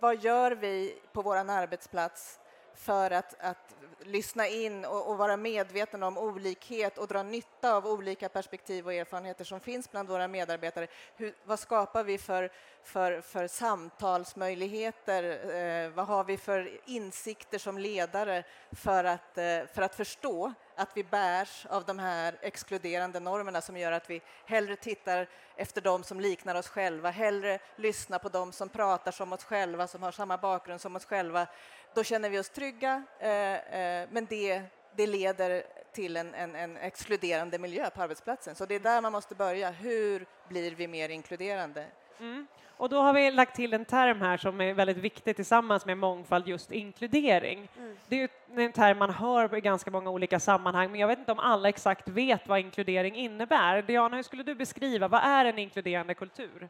vad 0.00 0.24
gör 0.24 0.52
vi 0.52 0.98
på 1.12 1.22
vår 1.22 1.36
arbetsplats 1.36 2.38
för 2.74 3.10
att, 3.10 3.34
att 3.40 3.74
lyssna 4.00 4.48
in 4.48 4.84
och, 4.84 5.10
och, 5.10 5.18
vara 5.18 5.36
medveten 5.36 6.02
om 6.02 6.18
olikhet 6.18 6.98
och 6.98 7.08
dra 7.08 7.22
nytta 7.22 7.74
av 7.74 7.86
olika 7.86 8.28
perspektiv 8.28 8.86
och 8.86 8.92
erfarenheter 8.92 9.44
som 9.44 9.60
finns 9.60 9.90
bland 9.90 10.08
våra 10.08 10.28
medarbetare. 10.28 10.86
Hur, 11.16 11.34
vad 11.44 11.58
skapar 11.58 12.04
vi 12.04 12.18
för, 12.18 12.50
för, 12.82 13.20
för 13.20 13.46
samtalsmöjligheter? 13.46 15.22
Eh, 15.54 15.90
vad 15.90 16.06
har 16.06 16.24
vi 16.24 16.36
för 16.36 16.80
insikter 16.84 17.58
som 17.58 17.78
ledare 17.78 18.44
för 18.72 19.04
att, 19.04 19.38
eh, 19.38 19.66
för 19.74 19.82
att 19.82 19.94
förstå 19.94 20.52
att 20.76 20.88
vi 20.94 21.04
bärs 21.04 21.66
av 21.66 21.84
de 21.84 21.98
här 21.98 22.38
exkluderande 22.40 23.20
normerna 23.20 23.60
som 23.60 23.76
gör 23.76 23.92
att 23.92 24.10
vi 24.10 24.22
hellre 24.46 24.76
tittar 24.76 25.28
efter 25.56 25.80
dem 25.80 26.04
som 26.04 26.20
liknar 26.20 26.54
oss 26.54 26.68
själva, 26.68 27.10
hellre 27.10 27.58
lyssnar 27.76 28.18
på 28.18 28.28
dem 28.28 28.52
som 28.52 28.68
pratar 28.68 29.12
som 29.12 29.32
oss 29.32 29.44
själva, 29.44 29.86
som 29.86 30.02
har 30.02 30.12
samma 30.12 30.38
bakgrund 30.38 30.80
som 30.80 30.96
oss 30.96 31.04
själva. 31.04 31.46
Då 31.94 32.04
känner 32.04 32.30
vi 32.30 32.38
oss 32.38 32.48
trygga, 32.48 33.02
eh, 33.18 33.30
eh, 33.30 34.08
men 34.10 34.26
det, 34.26 34.62
det 34.96 35.06
leder 35.06 35.62
till 35.92 36.16
en, 36.16 36.34
en, 36.34 36.54
en, 36.54 36.76
exkluderande 36.76 37.58
miljö 37.58 37.90
på 37.90 38.02
arbetsplatsen. 38.02 38.54
Så 38.54 38.66
det 38.66 38.74
är 38.74 38.80
där 38.80 39.00
man 39.00 39.12
måste 39.12 39.34
börja. 39.34 39.70
Hur 39.70 40.26
blir 40.48 40.70
vi 40.70 40.88
mer 40.88 41.08
inkluderande? 41.08 41.86
Mm. 42.20 42.46
Och 42.76 42.88
då 42.88 43.00
har 43.00 43.12
vi 43.12 43.30
lagt 43.30 43.56
till 43.56 43.74
en 43.74 43.84
term 43.84 44.20
här 44.20 44.36
som 44.36 44.60
är 44.60 44.74
väldigt 44.74 44.96
viktig 44.96 45.36
tillsammans 45.36 45.86
med 45.86 45.98
mångfald, 45.98 46.48
just 46.48 46.72
inkludering. 46.72 47.68
Mm. 47.78 47.96
Det 48.08 48.22
är 48.22 48.28
en 48.56 48.72
term 48.72 48.98
man 48.98 49.10
hör 49.10 49.56
i 49.56 49.60
ganska 49.60 49.90
många 49.90 50.10
olika 50.10 50.40
sammanhang, 50.40 50.90
men 50.90 51.00
jag 51.00 51.08
vet 51.08 51.18
inte 51.18 51.32
om 51.32 51.38
alla 51.38 51.68
exakt 51.68 52.08
vet 52.08 52.48
vad 52.48 52.58
inkludering 52.58 53.16
innebär. 53.16 53.82
Diana, 53.82 54.16
hur 54.16 54.22
skulle 54.22 54.42
du 54.42 54.54
beskriva, 54.54 55.08
vad 55.08 55.22
är 55.24 55.44
en 55.44 55.58
inkluderande 55.58 56.14
kultur? 56.14 56.68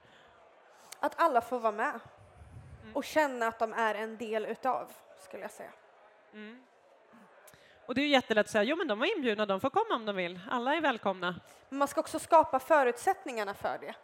Att 1.00 1.20
alla 1.20 1.40
får 1.40 1.58
vara 1.58 1.72
med 1.72 2.00
mm. 2.82 2.96
och 2.96 3.04
känna 3.04 3.46
att 3.46 3.58
de 3.58 3.72
är 3.72 3.94
en 3.94 4.16
del 4.16 4.46
utav, 4.46 4.92
skulle 5.22 5.42
jag 5.42 5.50
säga. 5.50 5.70
Mm. 6.32 6.62
Och 7.86 7.94
det 7.94 8.02
är 8.02 8.06
jättelätt 8.06 8.46
att 8.46 8.52
säga, 8.52 8.64
jo 8.64 8.76
men 8.76 8.86
de 8.86 8.98
var 8.98 9.16
inbjudna, 9.16 9.46
de 9.46 9.60
får 9.60 9.70
komma 9.70 9.94
om 9.94 10.06
de 10.06 10.16
vill. 10.16 10.40
Alla 10.50 10.74
är 10.74 10.80
välkomna. 10.80 11.40
Man 11.68 11.88
ska 11.88 12.00
också 12.00 12.18
skapa 12.18 12.58
förutsättningarna 12.58 13.54
för 13.54 13.78
det. 13.80 13.94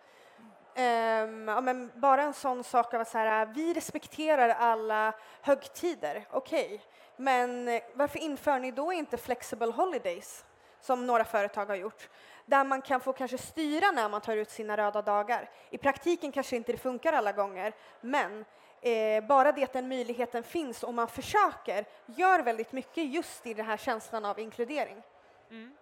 Um, 0.79 1.49
ja, 1.49 1.61
men 1.61 1.91
bara 1.95 2.23
en 2.23 2.35
sån 2.35 2.65
sak 2.65 2.95
av 2.95 3.01
att 3.01 3.09
så 3.09 3.19
här, 3.19 3.47
vi 3.47 3.75
respekterar 3.75 4.49
alla 4.49 5.13
högtider, 5.43 6.27
okej, 6.31 6.65
okay. 6.67 6.79
men 7.17 7.81
varför 7.95 8.19
inför 8.19 8.59
ni 8.59 8.71
då 8.71 8.93
inte 8.93 9.17
flexible 9.17 9.73
holidays 9.73 10.45
som 10.81 11.07
några 11.07 11.25
företag 11.25 11.67
har 11.67 11.77
gjort? 11.77 12.09
där 12.49 12.65
man 12.65 12.83
kan 12.83 13.01
få 13.01 13.13
kanske 13.13 13.39
styra 13.39 13.91
när 13.91 14.09
man 14.09 14.21
tar 14.21 14.37
ut 14.37 14.51
sina 14.51 14.77
röda 14.77 15.03
dagar. 15.03 15.51
I 15.71 15.79
praktiken 15.79 16.33
kanske 16.33 16.57
inte 16.57 16.73
det 16.73 16.79
funkar 16.79 17.13
alla 17.13 17.33
gånger, 17.33 17.73
men 18.01 18.45
eh, 18.81 19.25
bara 19.25 19.53
det 19.53 19.65
att 19.65 19.73
den 19.73 19.89
möjligheten 19.89 20.43
finns 20.43 20.83
och 20.83 20.95
man 20.95 21.09
försöker 21.09 21.85
gör 22.07 22.43
väldigt 22.43 22.73
mycket 22.73 23.15
just 23.15 23.47
i 23.47 23.55
den 23.55 23.67
här 23.67 23.77
känslan 23.77 24.25
av 24.25 24.39
inkludering. 24.39 25.03
Mm. 25.51 25.77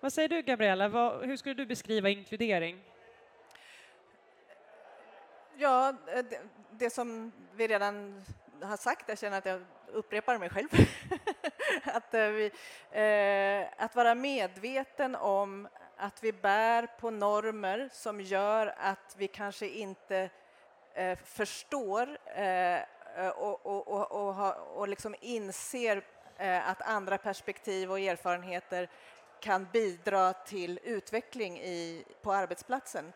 Vad 0.00 0.12
säger 0.12 0.28
du, 0.28 0.42
Gabriella? 0.42 0.88
Vad, 0.88 1.24
hur 1.24 1.36
skulle 1.36 1.54
du 1.54 1.66
beskriva 1.66 2.08
inkludering? 2.08 2.84
Ja, 5.56 5.94
det, 6.06 6.40
det, 6.70 6.90
som 6.90 7.32
vi 7.54 7.66
redan 7.66 8.24
har 8.62 8.76
sagt, 8.76 9.08
jag 9.08 9.18
känner 9.18 9.38
att 9.38 9.46
jag 9.46 9.62
upprepar 9.92 10.38
mig 10.38 10.50
själv, 10.50 10.68
att, 11.84 12.14
eh, 12.14 12.28
vi, 12.28 12.50
eh, 12.90 13.84
att 13.84 13.96
vara 13.96 14.14
medveten 14.14 15.16
om 15.16 15.68
att 15.96 16.22
vi 16.22 16.32
bär 16.32 16.86
på 16.86 17.10
normer 17.10 17.88
som 17.92 18.20
gör 18.20 18.74
att 18.78 19.14
vi 19.18 19.28
kanske 19.28 19.68
inte 19.68 20.30
eh, 20.94 21.18
förstår 21.24 22.18
eh, 22.34 22.76
eh, 22.76 23.28
och, 23.36 23.66
och, 23.66 23.88
och, 23.88 24.12
och, 24.12 24.78
och 24.78 24.88
liksom 24.88 25.14
inser 25.20 26.02
eh, 26.38 26.68
att 26.68 26.82
andra 26.82 27.18
perspektiv 27.18 27.90
och 27.90 28.00
erfarenheter 28.00 28.88
kan 29.40 29.68
bidra 29.72 30.32
till 30.32 30.80
utveckling 30.82 31.58
i, 31.58 32.04
på 32.22 32.32
arbetsplatsen. 32.32 33.12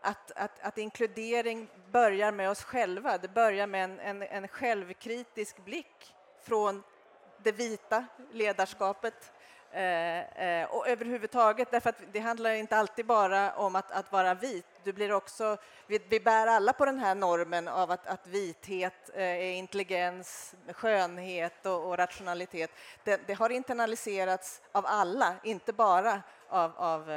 Att, 0.00 0.32
att, 0.32 0.60
att, 0.60 0.78
inkludering 0.78 1.68
börjar 1.90 2.32
med 2.32 2.50
oss 2.50 2.62
själva. 2.62 3.18
Det 3.18 3.28
börjar 3.28 3.66
med 3.66 3.84
en, 3.84 4.00
en, 4.00 4.22
en 4.22 4.48
självkritisk 4.48 5.64
blick 5.64 6.14
från 6.42 6.82
det 7.42 7.52
vita 7.52 8.06
ledarskapet 8.32 9.32
Eh, 9.72 10.20
eh, 10.20 10.70
och 10.70 10.88
överhuvudtaget, 10.88 11.70
därför 11.70 11.90
att 11.90 12.02
det 12.12 12.18
handlar 12.18 12.50
inte 12.50 12.76
alltid 12.76 13.06
bara 13.06 13.52
om 13.52 13.76
att, 13.76 13.90
att 13.90 14.12
vara 14.12 14.34
vit. 14.34 14.66
Du 14.84 14.92
blir 14.92 15.12
också, 15.12 15.56
vi, 15.86 15.98
vi, 16.08 16.20
bär 16.20 16.46
alla 16.46 16.72
på 16.72 16.84
den 16.84 16.98
här 16.98 17.14
normen 17.14 17.68
av 17.68 17.90
att, 17.90 18.06
att 18.06 18.26
vithet 18.26 19.10
eh, 19.14 19.22
är 19.22 19.52
intelligens, 19.52 20.54
skönhet 20.72 21.66
och, 21.66 21.88
och 21.88 21.96
rationalitet. 21.98 22.70
Det, 23.04 23.20
det, 23.26 23.34
har 23.34 23.50
internaliserats 23.50 24.60
av 24.72 24.86
alla, 24.86 25.34
inte 25.42 25.72
bara 25.72 26.22
av, 26.48 26.72
av, 26.76 27.10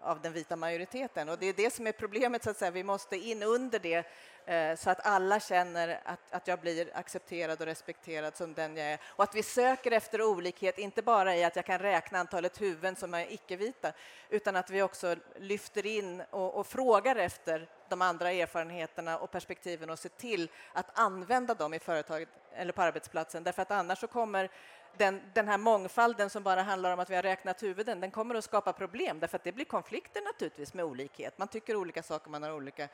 av 0.00 0.20
den 0.20 0.32
vita 0.32 0.56
majoriteten. 0.56 1.28
Och 1.28 1.38
det 1.38 1.46
är 1.46 1.52
det 1.52 1.72
som 1.72 1.86
är 1.86 1.92
problemet, 1.92 2.44
så 2.44 2.50
att 2.50 2.56
säga. 2.56 2.70
vi 2.70 2.84
måste 2.84 3.16
in 3.16 3.42
under 3.42 3.78
det 3.78 4.06
Eh, 4.48 4.76
så 4.76 4.90
att 4.90 5.06
alla 5.06 5.40
känner 5.40 6.00
att, 6.04 6.20
att 6.30 6.48
jag 6.48 6.60
blir 6.60 6.90
accepterad 6.94 7.60
och 7.60 7.66
respekterad 7.66 8.36
som 8.36 8.54
den 8.54 8.76
jag 8.76 8.86
är. 8.86 8.98
Och 9.06 9.24
att 9.24 9.34
vi 9.34 9.42
söker 9.42 9.90
efter 9.90 10.22
olikhet, 10.22 10.78
inte 10.78 11.02
bara 11.02 11.36
i 11.36 11.44
att 11.44 11.56
jag 11.56 11.64
kan 11.64 11.78
räkna 11.78 12.18
antalet 12.18 12.60
huvuden 12.60 12.96
som 12.96 13.14
är 13.14 13.32
icke-vita, 13.32 13.92
utan 14.30 14.56
att 14.56 14.70
vi 14.70 14.82
också 14.82 15.16
lyfter 15.36 15.86
in 15.86 16.22
och, 16.30 16.54
och 16.54 16.66
frågar 16.66 17.16
efter 17.16 17.68
de 17.88 18.02
andra 18.02 18.32
erfarenheterna 18.32 19.18
och 19.18 19.30
perspektiven 19.30 19.90
och 19.90 19.98
ser 19.98 20.08
till 20.08 20.50
att 20.72 20.98
använda 20.98 21.54
dem 21.54 21.74
i 21.74 21.78
företaget 21.78 22.28
eller 22.54 22.72
på 22.72 22.82
arbetsplatsen. 22.82 23.44
Därför 23.44 23.62
att 23.62 23.70
annars 23.70 23.98
så 23.98 24.06
kommer 24.06 24.50
den, 24.98 25.20
den, 25.34 25.48
här 25.48 25.58
mångfalden 25.58 26.30
som 26.30 26.42
bara 26.42 26.62
handlar 26.62 26.92
om 26.92 27.00
att 27.00 27.10
vi 27.10 27.14
har 27.14 27.22
räknat 27.22 27.62
huvuden, 27.62 28.00
den 28.00 28.10
kommer 28.10 28.34
att 28.34 28.44
skapa 28.44 28.72
problem 28.72 29.20
därför 29.20 29.36
att 29.36 29.44
det 29.44 29.52
blir 29.52 29.64
konflikter 29.64 30.22
naturligtvis 30.22 30.74
med 30.74 30.84
olikhet. 30.84 31.38
Man 31.38 31.48
tycker 31.48 31.76
olika 31.76 32.02
saker, 32.02 32.30
man 32.30 32.42
har 32.42 32.52
olika 32.52 32.88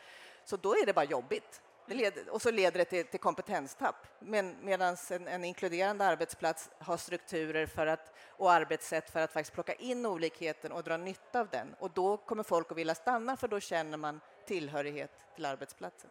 så 0.45 0.57
då 0.57 0.73
är 0.73 0.87
det 0.87 0.93
bara 0.93 1.05
jobbigt. 1.05 1.61
Det 1.87 1.95
leder, 1.95 2.31
och 2.31 2.43
så 2.43 2.51
leder 2.51 2.79
det 2.79 2.85
till, 2.85 3.07
till 3.07 3.21
kompetenstapp. 3.21 4.07
Men, 4.19 4.57
Medan 4.63 4.97
en, 5.11 5.29
en, 5.29 5.45
inkluderande 5.45 6.05
arbetsplats 6.05 6.71
har 6.79 6.97
strukturer 6.97 7.67
för 7.67 7.87
att, 7.87 8.13
och 8.29 8.53
arbetssätt 8.53 9.11
för 9.11 9.21
att 9.21 9.33
faktiskt 9.33 9.55
plocka 9.55 9.75
in 9.75 10.07
olikheten 10.07 10.73
och 10.73 10.83
dra 10.83 10.97
nytta 10.97 11.41
av 11.41 11.49
den. 11.49 11.75
Och 11.79 11.91
då 11.91 12.17
kommer 12.17 12.43
folk 12.43 12.71
att 12.71 12.79
vilja 12.79 12.95
stanna 12.95 13.37
för 13.37 13.49
då 13.49 13.61
känner 13.61 13.97
man 13.97 14.21
tillhörighet 14.47 15.11
till 15.35 15.45
arbetsplatsen. 15.45 16.11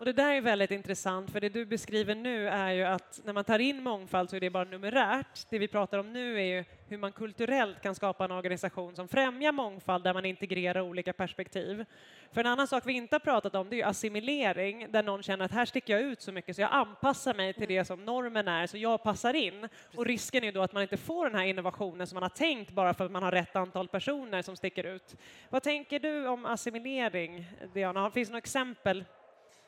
Och 0.00 0.06
det 0.06 0.12
där 0.12 0.34
är 0.34 0.40
väldigt 0.40 0.70
intressant, 0.70 1.30
för 1.30 1.40
det 1.40 1.48
du 1.48 1.66
beskriver 1.66 2.14
nu 2.14 2.48
är 2.48 2.70
ju 2.70 2.84
att 2.84 3.20
när 3.24 3.32
man 3.32 3.44
tar 3.44 3.58
in 3.58 3.82
mångfald 3.82 4.30
så 4.30 4.36
är 4.36 4.40
det 4.40 4.50
bara 4.50 4.64
numerärt. 4.64 5.50
Det 5.50 5.58
vi 5.58 5.68
pratar 5.68 5.98
om 5.98 6.12
nu 6.12 6.36
är 6.40 6.44
ju 6.44 6.64
hur 6.88 6.98
man 6.98 7.12
kulturellt 7.12 7.82
kan 7.82 7.94
skapa 7.94 8.24
en 8.24 8.30
organisation 8.30 8.96
som 8.96 9.08
främjar 9.08 9.52
mångfald 9.52 10.04
där 10.04 10.14
man 10.14 10.24
integrerar 10.24 10.80
olika 10.80 11.12
perspektiv. 11.12 11.84
För 12.32 12.40
en 12.40 12.46
annan 12.46 12.66
sak 12.66 12.82
vi 12.86 12.92
inte 12.92 13.14
har 13.14 13.20
pratat 13.20 13.54
om 13.54 13.70
det 13.70 13.74
är 13.74 13.78
ju 13.78 13.82
assimilering, 13.82 14.92
där 14.92 15.02
någon 15.02 15.22
känner 15.22 15.44
att 15.44 15.52
här 15.52 15.64
sticker 15.64 15.92
jag 15.92 16.02
ut 16.02 16.22
så 16.22 16.32
mycket 16.32 16.56
så 16.56 16.62
jag 16.62 16.72
anpassar 16.72 17.34
mig 17.34 17.54
till 17.54 17.68
det 17.68 17.84
som 17.84 18.04
normen 18.04 18.48
är, 18.48 18.66
så 18.66 18.76
jag 18.76 19.02
passar 19.02 19.34
in. 19.34 19.68
Och 19.96 20.06
risken 20.06 20.44
är 20.44 20.52
då 20.52 20.62
att 20.62 20.72
man 20.72 20.82
inte 20.82 20.96
får 20.96 21.24
den 21.30 21.38
här 21.38 21.46
innovationen 21.46 22.06
som 22.06 22.16
man 22.16 22.22
har 22.22 22.30
tänkt 22.30 22.70
bara 22.70 22.94
för 22.94 23.04
att 23.04 23.12
man 23.12 23.22
har 23.22 23.32
rätt 23.32 23.56
antal 23.56 23.88
personer 23.88 24.42
som 24.42 24.56
sticker 24.56 24.84
ut. 24.84 25.16
Vad 25.48 25.62
tänker 25.62 25.98
du 25.98 26.26
om 26.26 26.46
assimilering, 26.46 27.46
Diana? 27.74 28.10
Finns 28.10 28.28
det 28.28 28.32
några 28.32 28.38
exempel? 28.38 29.04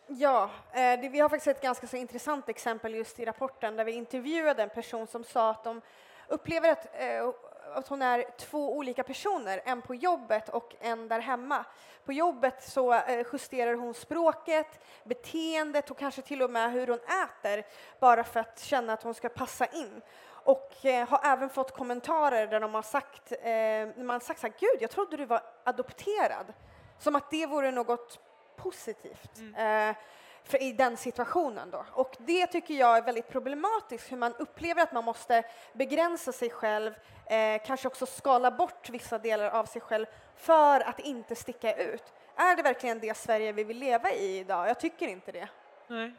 Ja, 0.07 0.51
eh, 0.73 1.01
det, 1.01 1.09
vi 1.09 1.21
har 1.21 1.29
faktiskt 1.29 1.57
ett 1.57 1.63
ganska 1.63 1.87
så 1.87 1.97
intressant 1.97 2.49
exempel 2.49 2.95
just 2.95 3.21
i 3.21 3.25
rapporten 3.25 3.77
där 3.77 3.85
vi 3.85 3.93
intervjuade 3.93 4.63
en 4.63 4.71
person 4.71 5.07
som 5.07 5.25
sa 5.25 5.51
att 5.51 5.65
de 5.65 5.81
upplever 6.29 6.73
att, 6.73 6.87
eh, 6.95 7.29
att 7.75 7.89
hon 7.89 8.03
är 8.03 8.25
två 8.39 8.77
olika 8.77 9.03
personer, 9.03 9.63
en 9.65 9.83
på 9.83 9.95
jobbet 9.95 10.49
och 10.49 10.75
en 10.81 11.09
där 11.09 11.21
hemma. 11.21 11.65
På 12.05 12.13
jobbet 12.13 12.63
så 12.63 12.93
eh, 12.93 13.27
justerar 13.33 13.75
hon 13.75 13.95
språket, 13.95 14.81
beteendet 15.05 15.91
och 15.91 15.99
kanske 15.99 16.23
till 16.23 16.43
och 16.43 16.51
med 16.51 16.73
hur 16.73 16.87
hon 16.87 16.99
äter 16.99 17.67
bara 18.01 18.25
för 18.25 18.41
att 18.41 18.61
känna 18.61 18.93
att 18.93 19.03
hon 19.03 19.15
ska 19.15 19.29
passa 19.29 19.67
in. 19.67 20.03
Och 20.45 20.87
eh, 20.87 21.09
har 21.09 21.21
även 21.25 21.51
fått 21.51 21.73
kommentarer 21.73 22.47
där 22.47 22.61
de 22.61 22.75
har 22.75 22.83
sagt, 22.83 23.33
eh, 23.33 24.05
man 24.05 24.11
har 24.15 24.21
sagt 24.21 24.41
så 24.41 24.47
här, 24.47 24.55
gud, 24.59 24.83
jag 24.83 24.91
trodde 24.91 25.17
du 25.17 25.25
var 25.25 25.43
adopterad. 25.65 26.53
Som 26.99 27.17
att 27.17 27.31
det 27.31 27.47
vore 27.47 27.71
något 27.71 28.21
positivt. 28.57 29.39
Mm. 29.39 29.89
Eh, 29.91 29.97
för 30.45 30.63
i 30.63 30.73
den 30.73 30.97
situationen 30.97 31.71
då. 31.71 31.85
Och 31.93 32.17
det 32.19 32.47
tycker 32.47 32.75
jag 32.75 32.97
är 32.97 33.03
väldigt 33.03 33.29
problematiskt, 33.29 34.13
hur 34.13 34.17
man 34.17 34.35
upplever 34.39 34.83
att 34.83 34.93
man 34.93 35.05
måste 35.05 35.43
begränsa 35.73 36.33
sig 36.33 36.51
själv, 36.51 36.93
eh, 37.27 37.63
kanske 37.67 37.89
också 37.89 38.07
skala 38.07 38.51
bort 38.51 38.91
vissa 38.91 39.19
delar 39.19 39.49
av 39.49 39.65
sig 39.65 39.81
själv 39.81 40.07
för 40.37 40.81
att 40.81 41.01
inte 41.01 41.35
sticka 41.35 41.75
ut. 41.75 42.05
Är 42.37 42.57
det 42.57 42.63
verkligen 42.63 43.01
det 43.01 43.17
Sverige 43.17 43.53
vi 43.53 43.65
vill 43.65 43.79
leva 43.79 44.13
i 44.13 44.39
idag? 44.39 44.69
Jag 44.69 44.81
tycker 44.81 45.09
inte 45.09 45.33
det. 45.33 45.49
Nej. 45.87 46.13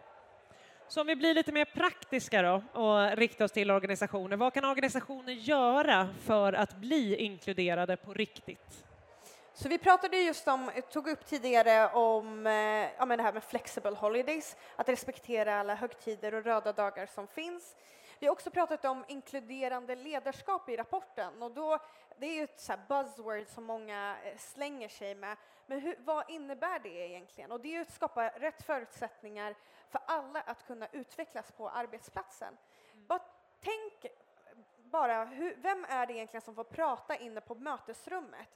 Så 0.87 1.01
om 1.01 1.07
vi 1.07 1.15
blir 1.15 1.33
lite 1.33 1.51
mer 1.51 1.65
praktiska 1.65 2.41
då 2.41 2.63
och 2.81 3.17
riktar 3.17 3.45
oss 3.45 3.51
till 3.51 3.71
organisationer, 3.71 4.37
vad 4.37 4.53
kan 4.53 4.65
organisationer 4.65 5.33
göra 5.33 6.09
för 6.25 6.53
att 6.53 6.75
bli 6.75 7.15
inkluderade 7.15 7.97
på 7.97 8.13
riktigt? 8.13 8.85
Så 9.55 9.69
vi 9.69 9.77
pratade 9.77 10.17
just 10.17 10.47
om, 10.47 10.71
tog 10.89 11.07
upp 11.07 11.25
tidigare 11.25 11.89
om 11.89 12.47
eh, 12.47 12.53
ja, 12.97 13.05
men 13.05 13.17
det 13.17 13.23
här 13.23 13.33
med 13.33 13.43
flexible 13.43 13.95
holidays, 13.95 14.55
att 14.75 14.89
respektera 14.89 15.59
alla 15.59 15.75
högtider 15.75 16.33
och 16.33 16.43
röda 16.43 16.73
dagar 16.73 17.05
som 17.05 17.27
finns. 17.27 17.75
Vi 18.19 18.27
har 18.27 18.31
också 18.31 18.51
pratat 18.51 18.85
om 18.85 19.05
inkluderande 19.07 19.95
ledarskap 19.95 20.69
i 20.69 20.77
rapporten 20.77 21.43
och 21.43 21.51
då, 21.51 21.79
det 22.17 22.25
är 22.25 22.33
ju 22.33 22.43
ett 22.43 22.59
så 22.59 22.73
buzzword 22.87 23.47
som 23.47 23.63
många 23.63 24.15
eh, 24.23 24.37
slänger 24.37 24.89
sig 24.89 25.15
med. 25.15 25.37
Men 25.65 25.79
hur, 25.79 25.95
vad 25.99 26.29
innebär 26.29 26.79
det 26.79 27.07
egentligen? 27.09 27.51
Och 27.51 27.59
det 27.59 27.67
är 27.67 27.73
ju 27.73 27.81
att 27.81 27.93
skapa 27.93 28.29
rätt 28.29 28.63
förutsättningar 28.63 29.55
för 29.89 30.01
alla 30.05 30.41
att 30.41 30.67
kunna 30.67 30.87
utvecklas 30.91 31.51
på 31.51 31.69
arbetsplatsen. 31.69 32.57
Mm. 32.93 33.07
Bara 33.07 33.21
tänk 33.61 34.13
bara, 34.77 35.25
hur, 35.25 35.55
vem 35.61 35.85
är 35.89 36.05
det 36.05 36.13
egentligen 36.13 36.41
som 36.41 36.55
får 36.55 36.63
prata 36.63 37.15
inne 37.15 37.41
på 37.41 37.55
mötesrummet? 37.55 38.49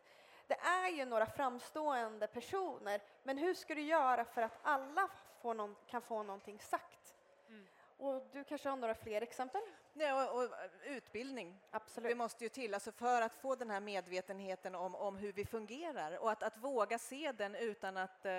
Det 0.47 0.57
är 0.59 0.89
ju 0.89 1.05
några 1.05 1.25
framstående 1.25 2.27
personer, 2.27 3.01
men 3.23 3.37
hur 3.37 3.53
ska 3.53 3.75
du 3.75 3.81
göra 3.81 4.25
för 4.25 4.41
att 4.41 4.59
alla 4.61 5.09
någon, 5.43 5.75
kan 5.87 6.01
få 6.01 6.23
någonting 6.23 6.59
sagt? 6.59 7.15
Mm. 7.49 7.67
Och 7.97 8.27
du 8.31 8.43
kanske 8.43 8.69
har 8.69 8.77
några 8.77 8.95
fler 8.95 9.21
exempel? 9.21 9.61
Ja, 9.93 10.31
och, 10.31 10.43
och, 10.43 10.49
utbildning. 10.85 11.59
Absolut. 11.71 12.09
Det 12.09 12.15
måste 12.15 12.43
ju 12.43 12.49
till, 12.49 12.73
alltså 12.73 12.91
för 12.91 13.21
att 13.21 13.35
få 13.35 13.55
den 13.55 13.69
här 13.69 13.79
medvetenheten 13.79 14.75
om, 14.75 14.95
om 14.95 15.17
hur 15.17 15.33
vi 15.33 15.45
fungerar 15.45 16.17
och 16.17 16.31
att, 16.31 16.43
att 16.43 16.57
våga 16.57 16.99
se 16.99 17.31
den 17.31 17.55
utan 17.55 17.97
att 17.97 18.25
eh, 18.25 18.33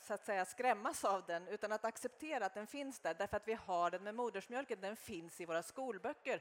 så 0.00 0.14
att 0.14 0.24
säga 0.24 0.44
skrämmas 0.44 1.04
av 1.04 1.24
den 1.26 1.48
utan 1.48 1.72
att 1.72 1.84
acceptera 1.84 2.46
att 2.46 2.54
den 2.54 2.66
finns 2.66 2.98
där 2.98 3.14
därför 3.14 3.36
att 3.36 3.48
vi 3.48 3.54
har 3.66 3.90
den 3.90 4.02
med 4.02 4.14
modersmjölken, 4.14 4.80
den 4.80 4.96
finns 4.96 5.40
i 5.40 5.44
våra 5.44 5.62
skolböcker. 5.62 6.40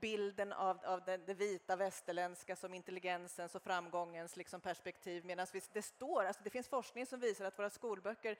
Bilden 0.00 0.52
av, 0.52 0.78
av 0.84 1.04
det, 1.04 1.16
det 1.16 1.34
vita 1.34 1.76
västerländska 1.76 2.56
som 2.56 2.74
intelligensens 2.74 3.54
och 3.54 3.62
framgångens 3.62 4.36
liksom 4.36 4.60
perspektiv 4.60 5.24
medan 5.24 5.46
det 5.72 5.82
står, 5.82 6.24
alltså 6.24 6.42
det 6.44 6.50
finns 6.50 6.68
forskning 6.68 7.06
som 7.06 7.20
visar 7.20 7.44
att 7.44 7.58
våra 7.58 7.70
skolböcker 7.70 8.36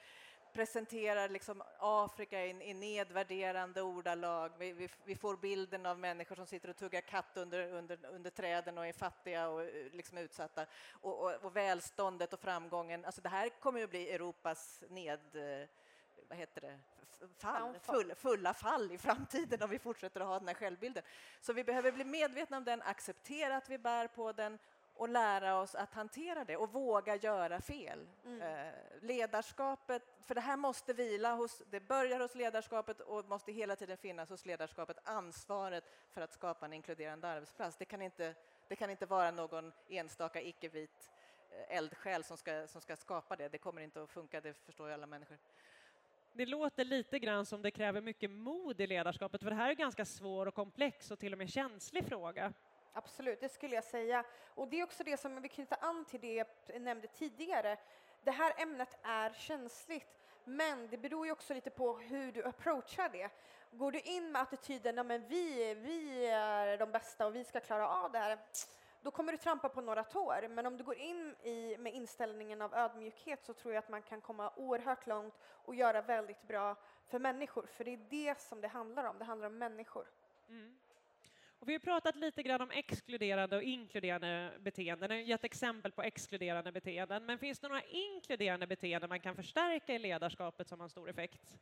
presenterar 0.56 1.28
liksom 1.28 1.62
Afrika 1.78 2.44
i, 2.44 2.70
i 2.70 2.74
nedvärderande 2.74 3.82
ordalag. 3.82 4.52
Vi, 4.58 4.72
vi, 4.72 4.88
vi, 5.04 5.16
får 5.16 5.36
bilden 5.36 5.86
av 5.86 5.98
människor 5.98 6.36
som 6.36 6.46
sitter 6.46 6.68
och 6.68 6.76
tuggar 6.76 7.00
katt 7.00 7.36
under, 7.36 7.72
under, 7.72 7.98
under 8.12 8.30
träden 8.30 8.78
och 8.78 8.86
är 8.86 8.92
fattiga 8.92 9.48
och 9.48 9.62
eh, 9.62 9.92
liksom 9.92 10.18
utsatta. 10.18 10.66
Och, 10.90 11.24
och, 11.24 11.34
och 11.44 11.56
välståndet 11.56 12.32
och 12.32 12.40
framgången. 12.40 13.04
Alltså 13.04 13.20
det 13.20 13.28
här 13.28 13.48
kommer 13.48 13.82
att 13.82 13.90
bli 13.90 14.10
Europas 14.10 14.82
ned 14.90 15.20
eh, 15.34 15.68
vad 16.28 16.38
heter 16.38 16.60
det, 16.60 16.78
fall, 17.38 17.78
full, 17.82 18.14
fulla 18.14 18.54
fall 18.54 18.92
i 18.92 18.98
framtiden 18.98 19.62
om 19.62 19.70
vi 19.70 19.78
fortsätter 19.78 20.20
att 20.20 20.26
ha 20.26 20.38
den 20.38 20.48
här 20.48 20.54
självbilden. 20.54 21.02
Så 21.40 21.52
vi 21.52 21.64
behöver 21.64 21.92
bli 21.92 22.04
medvetna 22.04 22.56
om 22.56 22.64
den, 22.64 22.82
acceptera 22.82 23.56
att 23.56 23.70
vi 23.70 23.78
bär 23.78 24.08
på 24.08 24.32
den 24.32 24.58
och 24.96 25.08
lära 25.08 25.60
oss 25.60 25.74
att 25.74 25.94
hantera 25.94 26.44
det 26.44 26.56
och 26.56 26.72
våga 26.72 27.16
göra 27.16 27.60
fel. 27.60 28.06
Mm. 28.24 28.42
Eh, 28.42 28.72
ledarskapet, 29.00 30.02
för 30.26 30.34
det 30.34 30.40
här 30.40 30.56
måste 30.56 30.92
vila 30.92 31.34
hos, 31.34 31.62
det 31.70 31.80
börjar 31.80 32.20
hos 32.20 32.34
ledarskapet 32.34 33.00
och 33.00 33.28
måste 33.28 33.52
hela 33.52 33.76
tiden 33.76 33.96
finnas 33.96 34.30
hos 34.30 34.46
ledarskapet, 34.46 34.98
ansvaret 35.04 35.84
för 36.10 36.20
att 36.20 36.32
skapa 36.32 36.66
en 36.66 36.72
inkluderande 36.72 37.28
arbetsplats. 37.28 37.76
Det 37.76 37.84
kan 37.84 38.02
inte, 38.02 38.34
det 38.68 38.76
kan 38.76 38.90
inte 38.90 39.06
vara 39.06 39.30
någon 39.30 39.72
enstaka 39.88 40.42
icke-vit 40.42 41.12
eh, 41.50 41.76
eldsjäl 41.76 42.24
som 42.24 42.36
ska, 42.36 42.66
som 42.66 42.80
ska 42.80 42.96
skapa 42.96 43.36
det. 43.36 43.48
Det 43.48 43.58
kommer 43.58 43.82
inte 43.82 44.02
att 44.02 44.10
funka, 44.10 44.40
det 44.40 44.54
förstår 44.54 44.88
ju 44.88 44.94
alla 44.94 45.06
människor. 45.06 45.38
Det 46.32 46.46
låter 46.46 46.84
lite 46.84 47.18
grann 47.18 47.46
som 47.46 47.62
det 47.62 47.70
kräver 47.70 48.00
mycket 48.00 48.30
mod 48.30 48.80
i 48.80 48.86
ledarskapet, 48.86 49.42
för 49.42 49.50
det 49.50 49.56
här 49.56 49.70
är 49.70 49.74
ganska 49.74 50.04
svår 50.04 50.46
och 50.46 50.54
komplex 50.54 51.10
och 51.10 51.18
till 51.18 51.32
och 51.32 51.38
med 51.38 51.50
känslig 51.50 52.04
fråga. 52.04 52.52
Absolut, 52.96 53.40
det 53.40 53.48
skulle 53.48 53.74
jag 53.74 53.84
säga. 53.84 54.24
Och 54.54 54.68
det 54.68 54.80
är 54.80 54.84
också 54.84 55.04
det 55.04 55.16
som 55.16 55.42
vi 55.42 55.48
knyter 55.48 55.78
an 55.80 56.04
till 56.04 56.20
det 56.20 56.34
jag 56.34 56.80
nämnde 56.80 57.08
tidigare. 57.08 57.76
Det 58.22 58.30
här 58.30 58.52
ämnet 58.56 58.98
är 59.02 59.32
känsligt, 59.32 60.18
men 60.44 60.88
det 60.88 60.98
beror 60.98 61.26
ju 61.26 61.32
också 61.32 61.54
lite 61.54 61.70
på 61.70 61.96
hur 61.96 62.32
du 62.32 62.44
approachar 62.44 63.08
det. 63.08 63.30
Går 63.70 63.92
du 63.92 64.00
in 64.00 64.32
med 64.32 64.42
attityden 64.42 64.98
att 64.98 65.20
vi, 65.20 65.74
vi 65.74 66.26
är 66.26 66.78
de 66.78 66.92
bästa 66.92 67.26
och 67.26 67.34
vi 67.34 67.44
ska 67.44 67.60
klara 67.60 67.88
av 67.88 68.12
det 68.12 68.18
här, 68.18 68.38
då 69.02 69.10
kommer 69.10 69.32
du 69.32 69.38
trampa 69.38 69.68
på 69.68 69.80
några 69.80 70.04
tår. 70.04 70.48
Men 70.48 70.66
om 70.66 70.76
du 70.76 70.84
går 70.84 70.96
in 70.96 71.36
i, 71.42 71.76
med 71.78 71.94
inställningen 71.94 72.62
av 72.62 72.74
ödmjukhet 72.74 73.44
så 73.44 73.52
tror 73.54 73.74
jag 73.74 73.78
att 73.78 73.88
man 73.88 74.02
kan 74.02 74.20
komma 74.20 74.52
oerhört 74.56 75.06
långt 75.06 75.34
och 75.44 75.74
göra 75.74 76.02
väldigt 76.02 76.42
bra 76.42 76.76
för 77.06 77.18
människor, 77.18 77.66
för 77.66 77.84
det 77.84 77.92
är 77.92 78.06
det 78.10 78.40
som 78.40 78.60
det 78.60 78.68
handlar 78.68 79.04
om. 79.04 79.18
Det 79.18 79.24
handlar 79.24 79.46
om 79.46 79.58
människor. 79.58 80.06
Mm. 80.48 80.78
Och 81.58 81.68
vi 81.68 81.72
har 81.72 81.80
pratat 81.80 82.16
lite 82.16 82.42
grann 82.42 82.60
om 82.60 82.70
exkluderande 82.70 83.56
och 83.56 83.62
inkluderande 83.62 84.52
beteenden. 84.60 85.10
Jag 85.10 85.16
har 85.16 85.22
gett 85.22 85.44
exempel 85.44 85.92
på 85.92 86.02
exkluderande 86.02 86.72
beteenden. 86.72 87.26
Men 87.26 87.38
finns 87.38 87.58
det 87.58 87.68
några 87.68 87.82
inkluderande 87.82 88.66
beteenden 88.66 89.08
man 89.08 89.20
kan 89.20 89.36
förstärka 89.36 89.94
i 89.94 89.98
ledarskapet 89.98 90.68
som 90.68 90.80
har 90.80 90.88
stor 90.88 91.10
effekt? 91.10 91.58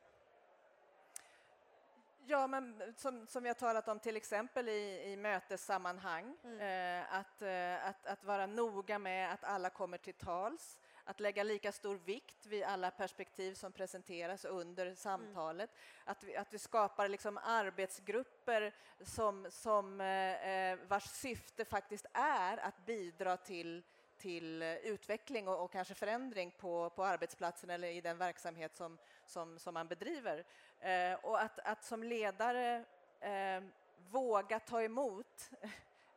Ja, 2.27 2.47
men 2.47 2.95
som, 2.97 3.27
som 3.27 3.43
vi 3.43 3.49
har 3.49 3.55
talat 3.55 3.89
om 3.89 3.99
till 3.99 4.17
exempel 4.17 4.69
i, 4.69 5.13
i 5.13 5.17
mötessammanhang, 5.17 6.37
mm. 6.45 6.61
eh, 6.61 7.15
att, 7.15 7.43
eh, 7.43 7.89
att, 7.89 8.07
att 8.07 8.25
vara 8.25 8.47
noga 8.47 8.99
med 8.99 9.33
att 9.33 9.45
alla 9.45 9.71
kommer 9.71 9.99
till 9.99 10.15
tals, 10.15 10.81
att 11.05 11.21
lägga 11.21 11.43
lika 11.43 11.73
stor 11.73 11.99
vikt 12.05 12.47
vid 12.47 12.63
alla 12.63 12.91
perspektiv 12.91 13.55
som 13.55 13.73
presenteras 13.73 14.45
under 14.45 14.95
samtalet, 14.95 15.71
mm. 15.71 16.03
att, 16.05 16.25
vi, 16.25 16.37
att 16.37 16.55
vi 16.55 16.59
skapar 16.59 17.09
liksom 17.09 17.39
arbetsgrupper 17.43 18.75
som, 19.01 19.47
som, 19.51 20.01
eh, 20.01 20.49
eh 20.49 20.79
vars 20.89 21.05
syfte 21.05 21.65
faktiskt 21.65 22.07
är 22.13 22.57
att 22.57 22.87
bidra 22.87 23.37
till 23.37 23.83
till 24.19 24.63
utveckling 24.63 25.49
och, 25.49 25.65
och, 25.65 25.73
kanske 25.73 25.95
förändring 25.95 26.51
på, 26.51 26.91
på 26.91 27.05
arbetsplatsen 27.05 27.71
eller 27.71 27.89
i 27.89 28.01
den 28.01 28.19
verksamhet 28.19 28.77
som, 28.77 28.99
som, 29.27 29.59
som 29.59 29.75
man 29.75 29.89
bedriver. 29.89 30.45
Eh, 30.81 31.15
och 31.23 31.43
att, 31.43 31.59
att 31.59 31.85
som 31.85 32.03
ledare 32.03 32.85
eh, 33.21 33.63
våga 34.11 34.61
ta 34.61 34.83
emot 34.83 35.51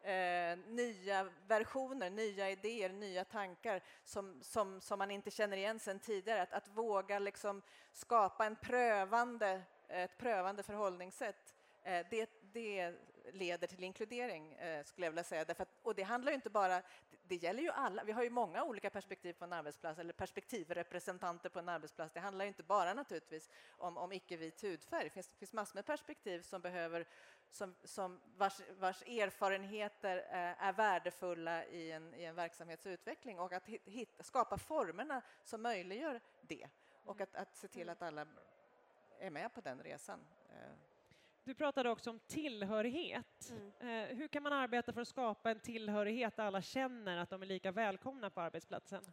eh, 0.08 0.58
nya 0.68 1.30
versioner, 1.48 2.10
nya 2.10 2.50
idéer, 2.50 2.90
nya 2.90 3.26
tankar 3.26 3.82
som, 4.04 4.40
som, 4.42 4.82
som 4.82 5.00
man 5.00 5.12
inte 5.12 5.32
känner 5.32 5.58
igen 5.58 5.80
sen 5.80 6.00
tidigare. 6.00 6.42
Att, 6.42 6.54
att 6.54 6.68
våga 6.68 7.20
liksom 7.20 7.62
skapa 7.94 8.46
en 8.46 8.56
prövande, 8.56 9.62
ett 9.88 10.18
prövande 10.18 10.64
förhållningssätt 10.64 11.56
eh, 11.84 12.06
det, 12.10 12.30
det, 12.54 12.94
leder 13.34 13.68
till 13.68 13.84
inkludering, 13.84 14.54
eh, 14.54 14.84
skulle 14.84 15.06
jag 15.06 15.12
vilja 15.12 15.24
säga. 15.24 15.46
Att, 15.58 15.70
och 15.84 15.96
det 15.96 16.04
handlar 16.04 16.32
ju 16.32 16.36
inte 16.36 16.50
bara... 16.50 16.82
Det 17.30 17.36
gäller 17.36 17.64
ju 17.64 17.70
alla. 17.70 18.04
Vi 18.04 18.12
har 18.12 18.24
ju 18.24 18.30
många 18.30 18.64
olika 18.64 18.90
perspektiv 18.90 19.34
på 19.34 19.46
en 19.46 19.54
arbetsplats, 19.54 20.00
eller 20.00 20.14
perspektivrepresentanter 20.14 21.50
på 21.50 21.60
en 21.60 21.70
arbetsplats. 21.70 22.14
Det 22.14 22.20
handlar 22.20 22.46
inte 22.46 22.64
bara 22.64 22.94
naturligtvis 22.94 23.50
om, 23.78 23.98
om 23.98 24.12
icke-vit 24.12 24.64
hudfärg. 24.64 25.04
Det 25.04 25.10
finns, 25.10 25.30
finns 25.38 25.54
massor 25.54 25.76
med 25.76 25.86
perspektiv 25.86 26.42
som 26.42 26.62
behöver, 26.62 27.08
som, 27.50 27.76
som 27.84 28.22
vars, 28.38 28.62
vars 28.80 29.02
erfarenheter 29.02 30.18
eh, 30.18 30.64
är 30.64 30.74
värdefulla 30.74 31.66
i 31.66 31.92
en, 31.92 32.14
i 32.14 32.24
en 32.24 32.36
verksamhetsutveckling 32.36 33.40
och 33.40 33.54
att 33.54 33.66
hitta, 33.66 34.24
skapa 34.24 34.58
formerna 34.58 35.22
som 35.44 35.62
möjliggör 35.62 36.22
det 36.42 36.68
och 37.04 37.22
att, 37.22 37.36
att 37.36 37.56
se 37.56 37.68
till 37.68 37.90
att 37.90 38.02
alla 38.02 38.28
är 39.20 39.30
med 39.30 39.54
på 39.54 39.62
den 39.62 39.84
resan. 39.84 40.20
Du 41.48 41.54
pratade 41.54 41.90
också 41.90 42.10
om 42.10 42.20
tillhörighet. 42.20 43.52
Mm. 43.52 44.10
Eh, 44.10 44.18
hur 44.18 44.28
kan 44.28 44.44
man 44.44 44.54
arbeta 44.54 44.94
för 44.94 45.02
att 45.02 45.08
skapa 45.08 45.52
en 45.52 45.60
tillhörighet 45.60 46.36
där 46.36 46.44
alla 46.44 46.62
känner 46.62 47.18
att 47.18 47.30
de 47.30 47.42
är 47.42 47.46
lika 47.46 47.72
välkomna 47.72 48.30
på 48.30 48.42
arbetsplatsen? 48.42 49.04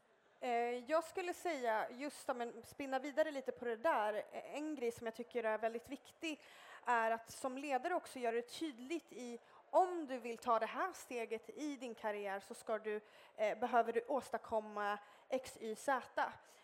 Eh, 0.41 0.51
jag 0.91 1.05
skulle 1.05 1.35
säga, 1.35 1.91
just 1.91 2.29
om 2.29 2.53
spinna 2.65 2.99
vidare 2.99 3.31
lite 3.31 3.53
på 3.53 3.65
det 3.65 3.77
där, 3.77 4.23
en 4.33 4.75
grej 4.75 4.93
som 4.93 5.07
jag 5.07 5.15
tycker 5.15 5.45
är 5.45 5.59
väldigt 5.59 5.89
viktig 5.89 6.41
är 6.87 7.11
att 7.11 7.31
som 7.31 7.59
ledare 7.59 7.95
också 7.95 8.19
göra 8.19 8.37
det 8.37 8.43
tydligt 8.43 9.13
i 9.13 9.39
om 9.71 10.07
du 10.07 10.19
vill 10.19 10.39
ta 10.39 10.59
det 10.59 10.67
här 10.67 10.93
steget 10.93 11.51
i 11.51 11.77
din 11.77 11.95
karriär 11.95 12.41
så 12.41 12.55
ska 12.55 12.79
du, 12.79 13.01
eh, 13.37 13.59
behöver 13.59 13.93
du 13.93 14.05
åstadkomma 14.09 14.99
X, 15.29 15.59
Y, 15.61 15.77
Z. 15.77 16.23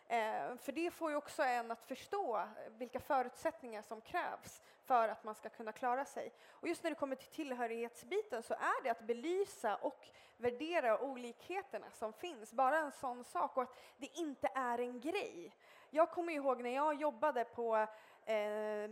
Eh, 0.09 0.57
för 0.57 0.73
det 0.73 0.91
får 0.91 1.11
ju 1.11 1.17
också 1.17 1.43
en 1.43 1.71
att 1.71 1.83
förstå 1.83 2.49
vilka 2.79 3.01
förutsättningar 3.01 3.83
som 3.83 4.01
krävs 4.01 4.63
för 4.85 5.09
att 5.09 5.25
man 5.25 5.35
ska 5.35 5.49
kunna 5.49 5.73
klara 5.73 6.05
sig. 6.05 6.33
Och 6.51 6.69
just 6.69 6.83
när 6.83 6.91
det 6.91 6.95
kommer 6.95 7.17
till 7.17 7.31
tillhörighetsbiten 7.31 8.43
så 8.43 8.55
är 8.55 8.83
det 8.83 8.91
att 8.91 9.07
belysa 9.07 9.77
och 9.77 10.09
värdera 10.37 11.01
olikheterna 11.01 11.91
som 11.91 12.13
finns. 12.13 12.53
Bara 12.53 12.79
en 12.79 12.93
sån 12.93 13.25
sak 13.25 13.57
och 13.57 13.63
att 13.63 13.77
det 13.97 14.19
inte 14.19 14.49
är 14.55 14.79
en 14.79 15.01
grej. 15.01 15.55
Jag 15.91 16.11
kommer 16.11 16.33
ihåg 16.33 16.63
när 16.63 16.75
jag 16.75 16.95
jobbade 16.95 17.45
på 17.45 17.87
eh, 18.27 18.37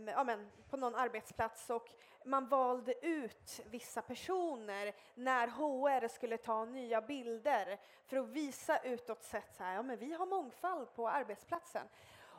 ja, 0.05 0.23
men, 0.23 0.51
på 0.69 0.77
någon 0.77 0.95
arbetsplats 0.95 1.69
och 1.69 1.89
man 2.25 2.47
valde 2.47 3.05
ut 3.05 3.61
vissa 3.69 4.01
personer 4.01 4.95
när 5.15 5.47
HR 5.47 6.07
skulle 6.07 6.37
ta 6.37 6.65
nya 6.65 7.01
bilder 7.01 7.79
för 8.05 8.17
att 8.17 8.27
visa 8.27 8.79
utåt 8.79 9.23
sett 9.23 9.55
så 9.55 9.63
här, 9.63 9.75
ja 9.75 9.81
men 9.81 9.97
vi 9.97 10.13
har 10.13 10.25
mångfald 10.25 10.93
på 10.95 11.09
arbetsplatsen. 11.09 11.87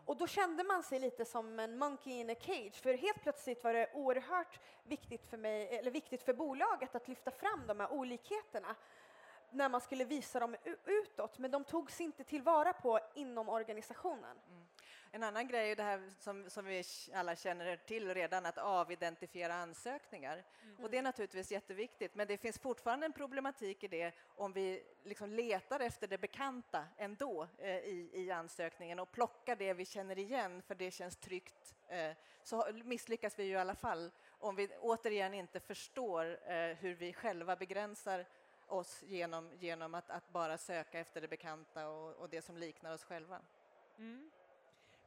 Och 0.05 0.17
då 0.17 0.27
kände 0.27 0.65
man 0.65 0.83
sig 0.83 0.99
lite 0.99 1.25
som 1.25 1.59
en 1.59 1.79
monkey 1.79 2.13
in 2.13 2.31
a 2.31 2.35
cage, 2.41 2.83
för 2.83 2.95
helt 2.95 3.23
plötsligt 3.23 3.65
var 3.65 3.73
det 3.73 3.91
oerhört 3.95 4.61
viktigt 4.85 5.27
för 5.27 5.37
mig, 5.37 5.69
eller 5.69 5.91
viktigt 5.91 6.23
för 6.23 6.35
bolaget 6.35 6.95
att 6.95 7.09
lyfta 7.09 7.31
fram 7.31 7.67
de 7.67 7.81
här 7.81 7.93
olikheterna 7.93 8.77
när 9.51 9.69
man 9.69 9.81
skulle 9.81 10.05
visa 10.05 10.41
dem 10.41 10.57
utåt, 10.85 11.39
men 11.39 11.51
de 11.51 11.65
togs 11.65 12.01
inte 12.01 12.25
tillvara 12.25 12.73
på 12.73 13.01
inom 13.15 13.49
organisationen. 13.49 14.39
Mm. 14.49 14.67
En 15.13 15.23
annan 15.23 15.49
grej 15.49 15.71
är 15.71 15.77
det 15.77 15.83
här 15.83 16.11
som, 16.19 16.51
som 16.51 16.65
vi 16.65 16.85
alla 17.15 17.37
känner 17.37 17.77
till 17.77 18.15
redan, 18.15 18.47
att 18.47 18.59
avidentifiera 18.59 19.55
ansökningar. 19.55 20.45
Mm. 20.63 20.85
Och 20.85 20.91
det 20.91 20.99
är 20.99 21.03
naturligtvis 21.03 21.53
jätteviktigt, 21.53 22.15
men 22.15 22.27
det 22.27 22.39
finns 22.39 22.59
fortfarande 22.59 23.07
en 23.07 23.13
problematik 23.13 23.85
i 23.85 23.89
det 23.89 24.15
om 24.37 24.53
vi 24.53 24.83
liksom 25.05 25.31
letar 25.31 25.81
efter 25.81 26.07
det 26.07 26.19
bekanta 26.19 26.85
ändå 26.97 27.49
eh, 27.59 27.77
i, 27.77 28.11
i 28.13 28.31
ansökningen 28.31 28.99
och 28.99 29.13
plockar 29.13 29.57
det 29.57 29.73
vi 29.73 29.85
känner 29.85 30.19
igen 30.19 30.63
för 30.63 30.75
det 30.75 30.91
känns 30.91 31.17
tryggt, 31.17 31.75
eh, 31.89 32.13
så 32.43 32.65
misslyckas 32.85 33.39
vi 33.39 33.45
ju 33.45 33.53
i 33.53 33.57
alla 33.57 33.75
fall 33.75 34.11
om 34.29 34.57
vi 34.57 34.69
återigen 34.81 35.35
inte 35.35 35.61
förstår 35.61 36.51
eh, 36.51 36.77
hur 36.77 36.95
vi 36.95 37.13
själva 37.13 37.57
begränsar 37.57 38.27
oss 38.67 39.03
genom, 39.07 39.51
genom 39.59 39.95
att, 39.95 40.11
att, 40.11 40.33
bara 40.33 40.59
söka 40.59 40.99
efter 40.99 41.21
det 41.21 41.29
bekanta 41.29 41.89
och, 41.89 42.15
och 42.15 42.29
det 42.29 42.43
som 42.43 42.57
liknar 42.57 42.95
oss 42.95 43.05
själva. 43.05 43.41
Mm. 43.99 44.31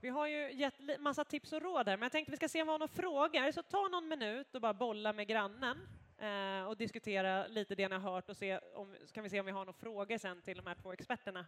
Vi 0.04 0.10
har 0.10 0.28
ju 0.28 0.52
gett 0.54 1.00
massa 1.00 1.24
tips 1.24 1.54
och 1.54 1.62
råd 1.62 1.88
här, 1.88 1.98
men 1.98 2.02
jag 2.06 2.12
tänkte 2.12 2.32
vi 2.32 2.38
ska 2.38 2.50
se 2.50 2.62
om 2.62 2.68
vi 2.68 2.72
har 2.72 2.80
några 2.80 2.94
frågor. 2.94 3.52
Så 3.52 3.63
ta 3.63 3.88
någon 3.88 4.08
minut 4.08 4.56
och 4.56 4.62
bara 4.62 4.74
bolla 4.74 5.13
med 5.13 5.28
grannen 5.28 5.88
eh, 6.18 6.68
och 6.68 6.78
diskutera 6.78 7.48
lite 7.48 7.76
det 7.76 7.88
ni 7.88 7.96
har 7.96 8.12
hört 8.12 8.30
och 8.30 8.38
se 8.38 8.58
om, 8.58 8.96
så 9.06 9.13
kan 9.13 9.24
vi 9.24 9.30
se 9.30 9.39
om 9.39 9.46
vi 9.46 9.52
har 9.52 9.60
några 9.60 9.80
frågor 9.80 10.18
sen 10.18 10.42
till 10.42 10.58
de 10.58 10.68
här 10.68 10.76
två 10.76 10.94
experterna. 10.94 11.46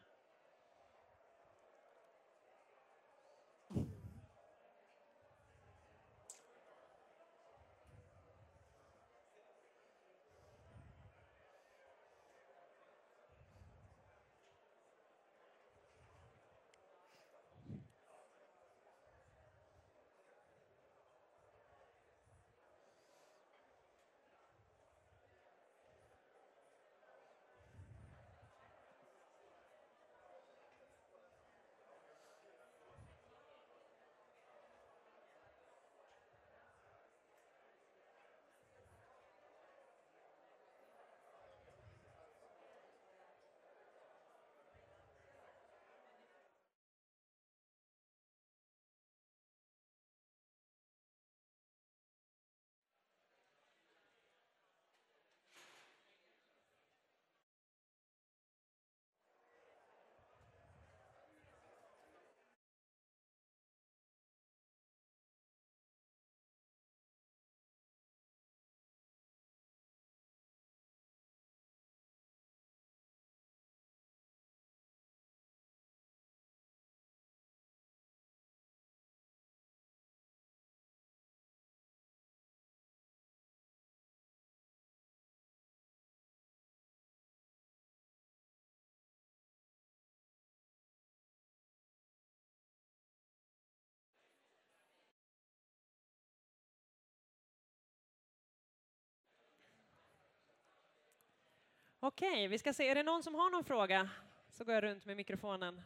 Okej, 102.08 102.48
vi 102.48 102.58
ska 102.58 102.74
se. 102.74 102.88
Är 102.88 102.96
det 102.96 103.04
någon 103.04 103.24
som 103.24 103.36
har 103.36 103.50
någon 103.50 103.63
fråga 103.63 104.10
så 104.50 104.63
går 104.63 104.74
jag 104.74 104.84
runt 104.84 105.06
med 105.06 105.18
mikrofonen. 105.18 105.82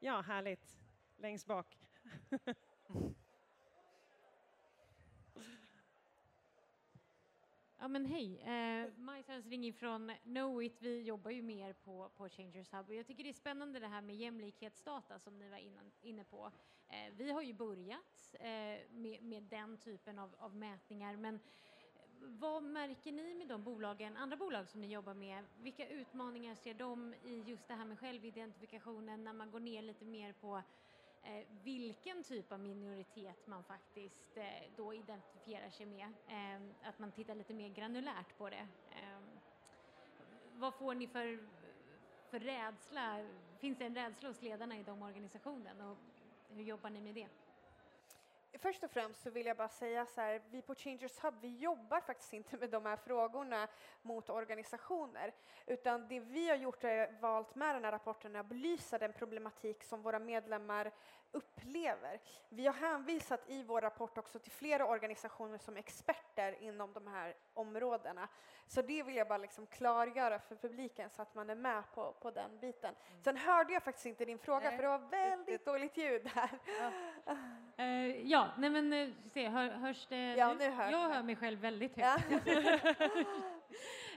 Ja, 0.00 0.20
härligt. 0.20 0.78
Längst 1.16 1.46
bak. 1.46 1.78
Ja 7.78 7.88
men 7.88 8.06
hej, 8.06 8.40
eh, 8.40 8.92
Majs 8.96 9.46
ringer 9.46 9.72
från 9.72 10.12
Knowit. 10.22 10.82
Vi 10.82 11.02
jobbar 11.02 11.30
ju 11.30 11.42
mer 11.42 11.72
på, 11.72 12.10
på 12.16 12.28
Changers 12.28 12.72
Hub 12.72 12.88
och 12.88 12.94
jag 12.94 13.06
tycker 13.06 13.24
det 13.24 13.30
är 13.30 13.34
spännande 13.34 13.80
det 13.80 13.88
här 13.88 14.02
med 14.02 14.16
jämlikhetsdata 14.16 15.18
som 15.18 15.38
ni 15.38 15.48
var 15.48 15.58
innan, 15.58 15.92
inne 16.00 16.24
på. 16.24 16.52
Eh, 16.88 17.12
vi 17.16 17.30
har 17.30 17.42
ju 17.42 17.52
börjat 17.52 18.34
eh, 18.40 18.46
med, 18.90 19.22
med 19.22 19.42
den 19.42 19.78
typen 19.78 20.18
av, 20.18 20.34
av 20.38 20.56
mätningar 20.56 21.16
men 21.16 21.40
vad 22.26 22.62
märker 22.62 23.12
ni 23.12 23.34
med 23.34 23.48
de 23.48 23.62
bolagen, 23.62 24.16
andra 24.16 24.36
bolag 24.36 24.68
som 24.68 24.80
ni 24.80 24.86
jobbar 24.86 25.14
med? 25.14 25.44
Vilka 25.62 25.88
utmaningar 25.88 26.54
ser 26.54 26.74
de 26.74 27.14
i 27.24 27.42
just 27.46 27.68
det 27.68 27.74
här 27.74 27.84
med 27.84 27.98
självidentifikationen 27.98 29.24
när 29.24 29.32
man 29.32 29.50
går 29.50 29.60
ner 29.60 29.82
lite 29.82 30.04
mer 30.04 30.32
på 30.32 30.62
eh, 31.22 31.46
vilken 31.64 32.22
typ 32.22 32.52
av 32.52 32.60
minoritet 32.60 33.46
man 33.46 33.64
faktiskt 33.64 34.36
eh, 34.36 34.44
då 34.76 34.94
identifierar 34.94 35.70
sig 35.70 35.86
med. 35.86 36.06
Eh, 36.28 36.88
att 36.88 36.98
man 36.98 37.12
tittar 37.12 37.34
lite 37.34 37.54
mer 37.54 37.68
granulärt 37.68 38.38
på 38.38 38.50
det. 38.50 38.68
Eh, 38.90 39.20
vad 40.54 40.74
får 40.74 40.94
ni 40.94 41.06
för, 41.06 41.48
för 42.30 42.40
rädsla? 42.40 43.26
Finns 43.58 43.78
det 43.78 43.84
en 43.84 43.94
rädsla 43.94 44.28
hos 44.28 44.42
ledarna 44.42 44.78
i 44.78 44.82
de 44.82 45.02
organisationerna 45.02 45.90
och 45.90 45.98
hur 46.48 46.62
jobbar 46.62 46.90
ni 46.90 47.00
med 47.00 47.14
det? 47.14 47.28
Först 48.58 48.84
och 48.84 48.90
främst 48.90 49.22
så 49.22 49.30
vill 49.30 49.46
jag 49.46 49.56
bara 49.56 49.68
säga 49.68 50.06
så 50.06 50.20
här, 50.20 50.42
vi 50.50 50.62
på 50.62 50.74
Changers 50.74 51.24
Hub, 51.24 51.34
vi 51.40 51.56
jobbar 51.56 52.00
faktiskt 52.00 52.32
inte 52.32 52.56
med 52.56 52.70
de 52.70 52.86
här 52.86 52.96
frågorna 52.96 53.68
mot 54.02 54.30
organisationer, 54.30 55.34
utan 55.66 56.08
det 56.08 56.20
vi 56.20 56.48
har 56.48 56.56
gjort 56.56 56.84
är 56.84 57.20
valt 57.20 57.54
med 57.54 57.74
den 57.74 57.84
här 57.84 57.92
rapporten 57.92 58.36
att 58.36 58.46
belysa 58.46 58.98
den 58.98 59.12
problematik 59.12 59.84
som 59.84 60.02
våra 60.02 60.18
medlemmar 60.18 60.92
upplever. 61.34 62.20
Vi 62.48 62.66
har 62.66 62.74
hänvisat 62.74 63.40
i 63.46 63.62
vår 63.62 63.80
rapport 63.80 64.18
också 64.18 64.38
till 64.38 64.52
flera 64.52 64.86
organisationer 64.86 65.58
som 65.58 65.76
experter 65.76 66.62
inom 66.62 66.92
de 66.92 67.06
här 67.06 67.34
områdena. 67.54 68.28
Så 68.66 68.82
det 68.82 69.02
vill 69.02 69.16
jag 69.16 69.28
bara 69.28 69.38
liksom 69.38 69.66
klargöra 69.66 70.38
för 70.38 70.56
publiken 70.56 71.10
så 71.10 71.22
att 71.22 71.34
man 71.34 71.50
är 71.50 71.54
med 71.54 71.82
på, 71.94 72.12
på 72.12 72.30
den 72.30 72.58
biten. 72.58 72.94
Mm. 72.94 73.22
Sen 73.22 73.36
hörde 73.36 73.72
jag 73.72 73.82
faktiskt 73.82 74.06
inte 74.06 74.24
din 74.24 74.38
fråga 74.38 74.68
Nej. 74.68 74.76
för 74.76 74.82
det 74.82 74.88
var 74.88 75.10
väldigt 75.10 75.64
dåligt 75.64 75.96
ljud 75.96 76.26
här. 76.34 76.50
Ja, 76.80 76.92
uh, 77.84 78.30
ja 78.30 78.43
nej 78.58 78.70
men 78.70 78.92
uh, 78.92 79.14
se, 79.26 79.48
hör, 79.48 79.68
hörs 79.68 80.06
det 80.08 80.34
ja, 80.34 80.54
nu? 80.58 80.70
Hör 80.70 80.90
jag 80.90 81.08
hör 81.08 81.22
mig 81.22 81.36
själv 81.36 81.58
väldigt 81.58 81.96
högt. 81.96 82.24
Ja. 82.30 82.36
uh, 82.36 83.26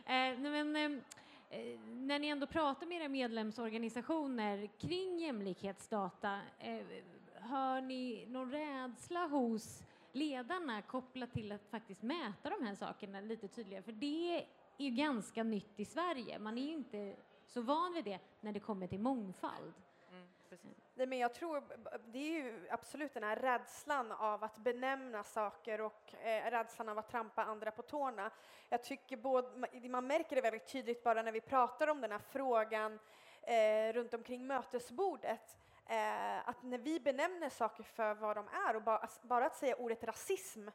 nej, 0.39 0.63
men, 0.63 1.01
Eh, 1.49 1.79
när 1.85 2.19
ni 2.19 2.27
ändå 2.27 2.47
pratar 2.47 2.85
med 2.85 3.01
era 3.01 3.09
medlemsorganisationer 3.09 4.69
kring 4.77 5.19
jämlikhetsdata, 5.19 6.39
eh, 6.59 6.85
hör 7.33 7.81
ni 7.81 8.25
någon 8.29 8.51
rädsla 8.51 9.27
hos 9.27 9.83
ledarna 10.11 10.81
kopplat 10.81 11.33
till 11.33 11.51
att 11.51 11.67
faktiskt 11.69 12.01
mäta 12.01 12.49
de 12.49 12.65
här 12.65 12.75
sakerna 12.75 13.19
lite 13.19 13.47
tydligare? 13.47 13.83
För 13.83 13.91
det 13.91 14.37
är 14.37 14.83
ju 14.83 14.89
ganska 14.89 15.43
nytt 15.43 15.79
i 15.79 15.85
Sverige. 15.85 16.39
Man 16.39 16.57
är 16.57 16.61
ju 16.61 16.73
inte 16.73 17.15
så 17.45 17.61
van 17.61 17.93
vid 17.93 18.05
det 18.05 18.19
när 18.41 18.51
det 18.51 18.59
kommer 18.59 18.87
till 18.87 18.99
mångfald. 18.99 19.73
Mm, 20.11 20.27
Nej, 20.97 21.07
men 21.07 21.17
jag 21.17 21.33
tror 21.33 21.63
det 22.05 22.17
är 22.17 22.43
ju 22.43 22.67
absolut 22.69 23.13
den 23.13 23.23
här 23.23 23.36
rädslan 23.36 24.12
av 24.12 24.43
att 24.43 24.57
benämna 24.57 25.23
saker 25.23 25.81
och 25.81 26.13
eh, 26.13 26.51
rädslan 26.51 26.89
av 26.89 26.97
att 26.97 27.10
trampa 27.10 27.43
andra 27.43 27.71
på 27.71 27.81
tårna. 27.81 28.31
Jag 28.69 28.83
tycker 28.83 29.17
både, 29.17 29.67
man 29.89 30.07
märker 30.07 30.36
det 30.36 30.41
väldigt 30.41 30.67
tydligt 30.67 31.03
bara 31.03 31.21
när 31.21 31.31
vi 31.31 31.41
pratar 31.41 31.88
om 31.88 32.01
den 32.01 32.12
här 32.12 32.21
frågan 32.29 32.99
eh, 33.41 33.93
runt 33.93 34.13
omkring 34.13 34.47
mötesbordet. 34.47 35.57
Eh, 35.86 36.49
att 36.49 36.63
när 36.63 36.77
vi 36.77 36.99
benämner 36.99 37.49
saker 37.49 37.83
för 37.83 38.13
vad 38.13 38.38
de 38.38 38.47
är 38.67 38.75
och 38.75 38.81
bara, 38.81 39.07
bara 39.21 39.45
att 39.45 39.55
säga 39.55 39.75
ordet 39.75 40.03
rasism 40.03 40.67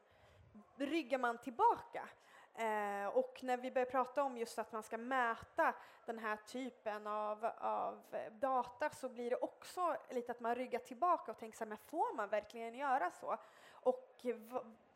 ryggar 0.77 1.19
man 1.19 1.39
tillbaka. 1.39 2.09
Eh, 2.55 3.07
och 3.07 3.39
när 3.43 3.57
vi 3.57 3.71
börjar 3.71 3.87
prata 3.87 4.23
om 4.23 4.39
just 4.39 4.59
att 4.59 4.73
man 4.73 4.83
ska 4.83 4.99
mäta 4.99 5.75
den 6.07 6.19
här 6.19 6.37
typen 6.37 7.07
av, 7.07 7.51
av 7.59 8.03
data 8.31 8.91
så 8.91 9.09
blir 9.09 9.31
det 9.31 9.37
också 9.37 9.97
lite 10.11 10.33
att 10.33 10.41
man 10.41 10.55
ryggar 10.55 10.79
tillbaka 10.79 11.31
och 11.31 11.39
tänker 11.39 11.59
så 11.59 11.65
här, 11.65 11.69
men 11.69 11.79
får 11.79 12.15
man 12.15 12.29
verkligen 12.29 12.75
göra 12.75 13.11
så? 13.11 13.37
Och 13.71 14.27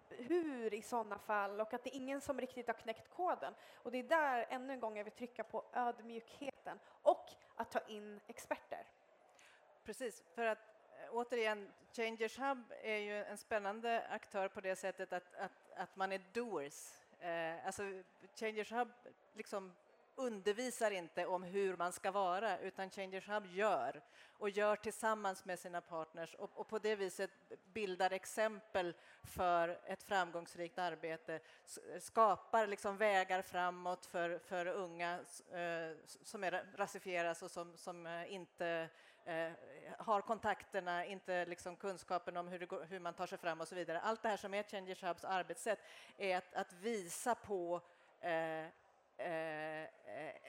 hur 0.08 0.74
i 0.74 0.82
sådana 0.82 1.18
fall 1.18 1.60
och 1.60 1.74
att 1.74 1.84
det 1.84 1.96
är 1.96 1.96
ingen 1.96 2.20
som 2.20 2.40
riktigt 2.40 2.66
har 2.66 2.74
knäckt 2.74 3.10
koden. 3.10 3.54
Och 3.74 3.90
det 3.90 3.98
är 3.98 4.02
där 4.02 4.46
ännu 4.48 4.72
en 4.72 4.80
gång 4.80 4.96
jag 4.96 5.04
vill 5.04 5.12
trycka 5.12 5.44
på 5.44 5.64
ödmjukheten 5.72 6.78
och 7.02 7.30
att 7.56 7.70
ta 7.70 7.80
in 7.80 8.20
experter. 8.26 8.86
Precis, 9.84 10.22
för 10.34 10.46
att 10.46 10.58
eh, 10.58 11.08
återigen, 11.10 11.72
Changers 11.92 12.38
Hub 12.38 12.72
är 12.82 12.96
ju 12.96 13.24
en 13.24 13.38
spännande 13.38 14.06
aktör 14.10 14.48
på 14.48 14.60
det 14.60 14.76
sättet 14.76 15.12
att, 15.12 15.34
att, 15.34 15.70
att 15.76 15.96
man 15.96 16.12
är 16.12 16.20
doers 16.32 17.05
Eh, 17.20 17.66
alltså, 17.66 17.82
Changers 18.34 18.72
Hub 18.72 18.88
liksom 19.34 19.72
undervisar 20.16 20.90
inte 20.90 21.26
om 21.26 21.42
hur 21.42 21.76
man 21.76 21.92
ska 21.92 22.10
vara, 22.10 22.58
utan 22.58 22.90
Changers 22.90 23.28
Hub 23.28 23.46
gör 23.46 24.02
och 24.38 24.50
gör 24.50 24.76
tillsammans 24.76 25.44
med 25.44 25.58
sina 25.58 25.80
partners 25.80 26.34
och, 26.34 26.50
och, 26.54 26.68
på 26.68 26.78
det 26.78 26.96
viset 26.96 27.30
bildar 27.72 28.10
exempel 28.10 28.94
för 29.22 29.80
ett 29.84 30.02
framgångsrikt 30.02 30.78
arbete, 30.78 31.40
skapar 32.00 32.66
liksom 32.66 32.96
vägar 32.96 33.42
framåt 33.42 34.06
för, 34.06 34.38
för 34.38 34.66
unga 34.66 35.14
eh, 35.52 35.96
som 36.22 36.44
är 36.44 36.66
rasifieras 36.76 37.42
och 37.42 37.50
som, 37.50 37.76
som 37.76 38.06
eh, 38.06 38.32
inte 38.34 38.88
eh, 39.24 39.52
har 39.98 40.20
kontakterna, 40.20 41.04
inte 41.04 41.44
liksom 41.44 41.76
kunskapen 41.76 42.36
om 42.36 42.48
hur, 42.48 42.66
går, 42.66 42.86
hur, 42.90 43.00
man 43.00 43.14
tar 43.14 43.26
sig 43.26 43.38
fram 43.38 43.60
och 43.60 43.68
så 43.68 43.74
vidare. 43.74 44.00
Allt 44.00 44.22
det 44.22 44.28
här 44.28 44.36
som 44.36 44.54
är 44.54 44.62
Changers 44.62 45.02
Hubs 45.02 45.24
arbetssätt 45.24 45.78
är 46.18 46.36
att, 46.36 46.54
att 46.54 46.72
visa 46.72 47.34
på 47.34 47.80
eh, 48.20 48.66
Eh, 49.18 49.88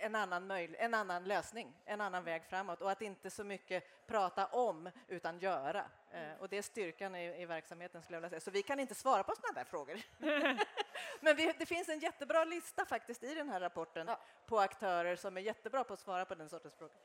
en, 0.06 0.16
annan 0.16 0.52
en 0.52 0.94
annan 0.94 1.24
lösning, 1.24 1.74
en 1.86 2.02
annan 2.02 2.24
väg 2.24 2.44
framåt 2.44 2.82
och 2.82 2.92
att 2.92 3.02
inte 3.02 3.30
så 3.30 3.44
mycket 3.44 4.08
prata 4.08 4.46
om 4.46 4.90
utan 5.08 5.40
göra. 5.40 5.86
Eh, 6.12 6.40
och 6.40 6.50
det 6.50 6.58
är 6.58 6.62
styrkan 6.62 7.16
i, 7.16 7.42
i 7.42 7.46
verksamheten 7.46 8.02
skulle 8.02 8.16
jag 8.16 8.22
vilja 8.22 8.30
säga. 8.30 8.40
Så 8.40 8.52
vi 8.52 8.64
kan 8.64 8.80
inte 8.80 8.96
svara 8.96 9.24
på 9.24 9.34
sådana 9.36 9.54
där 9.54 9.64
frågor. 9.64 10.02
Men 11.22 11.36
vi, 11.36 11.54
det 11.60 11.66
finns 11.66 11.90
en 11.90 12.00
jättebra 12.00 12.46
lista 12.46 12.86
faktiskt 12.86 13.24
i 13.24 13.36
den 13.36 13.50
här 13.50 13.60
rapporten 13.60 14.08
ja. 14.08 14.20
på 14.46 14.60
aktörer 14.60 15.16
som 15.16 15.38
är 15.38 15.42
jättebra 15.42 15.84
på 15.84 15.94
att 15.94 16.00
svara 16.00 16.26
på 16.26 16.36
den 16.36 16.50
sortens 16.50 16.76
frågor. 16.76 16.96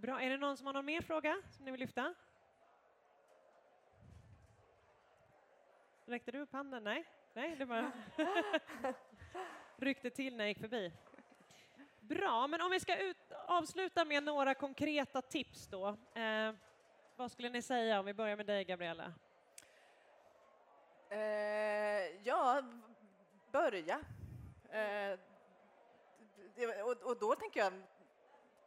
Bra. 0.00 0.22
Är 0.22 0.30
det 0.30 0.36
någon 0.36 0.56
som 0.56 0.66
har 0.66 0.72
någon 0.72 0.84
mer 0.84 1.00
fråga 1.00 1.42
som 1.50 1.64
ni 1.64 1.70
vill 1.70 1.80
lyfta? 1.80 2.14
Räckte 6.04 6.32
du 6.32 6.38
upp 6.38 6.52
handen? 6.52 6.84
Nej, 6.84 7.04
Nej 7.32 7.56
det 7.56 7.66
bara 7.66 7.92
ryckte 9.76 10.10
till 10.10 10.36
när 10.36 10.44
jag 10.44 10.48
gick 10.48 10.60
förbi. 10.60 10.92
Bra, 12.00 12.46
men 12.46 12.60
om 12.60 12.70
vi 12.70 12.80
ska 12.80 12.96
ut, 12.96 13.16
avsluta 13.46 14.04
med 14.04 14.22
några 14.22 14.54
konkreta 14.54 15.22
tips 15.22 15.66
då. 15.66 15.88
Eh, 16.14 16.54
vad 17.16 17.32
skulle 17.32 17.48
ni 17.48 17.62
säga 17.62 18.00
om 18.00 18.06
vi 18.06 18.14
börjar 18.14 18.36
med 18.36 18.46
dig, 18.46 18.64
Gabriella? 18.64 19.12
Eh, 21.08 21.18
ja, 22.22 22.62
börja. 23.52 24.00
Eh, 24.70 25.18
och, 26.84 27.02
och, 27.02 27.18
då 27.18 27.34
tänker 27.34 27.60
jag 27.60 27.72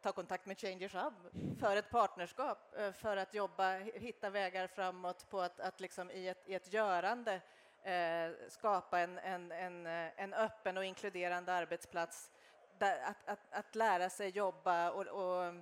ta 0.04 0.12
kontakt 0.12 0.46
med 0.46 0.58
Changers 0.58 0.94
Hub 0.94 1.14
för 1.60 1.76
ett 1.76 1.90
partnerskap, 1.90 2.58
eh, 2.78 2.92
för 2.92 3.16
att 3.16 3.34
jobba, 3.34 3.78
hitta 3.78 4.30
vägar 4.30 4.66
framåt 4.66 5.30
på 5.30 5.40
att, 5.40 5.60
att 5.60 5.80
liksom 5.80 6.10
i, 6.10 6.28
ett, 6.28 6.48
i 6.48 6.54
ett 6.54 6.72
görande 6.72 7.40
eh, 7.82 8.48
skapa 8.48 9.00
en, 9.00 9.18
en, 9.18 9.52
en, 9.52 9.86
eh, 9.86 10.10
en 10.16 10.34
öppen 10.34 10.76
och 10.76 10.84
inkluderande 10.84 11.52
arbetsplats 11.52 12.30
där, 12.78 12.98
att, 13.02 13.28
att, 13.28 13.40
att 13.50 13.74
lära 13.74 14.10
sig 14.10 14.30
jobba 14.30 14.90
och, 14.90 15.06
och 15.06 15.54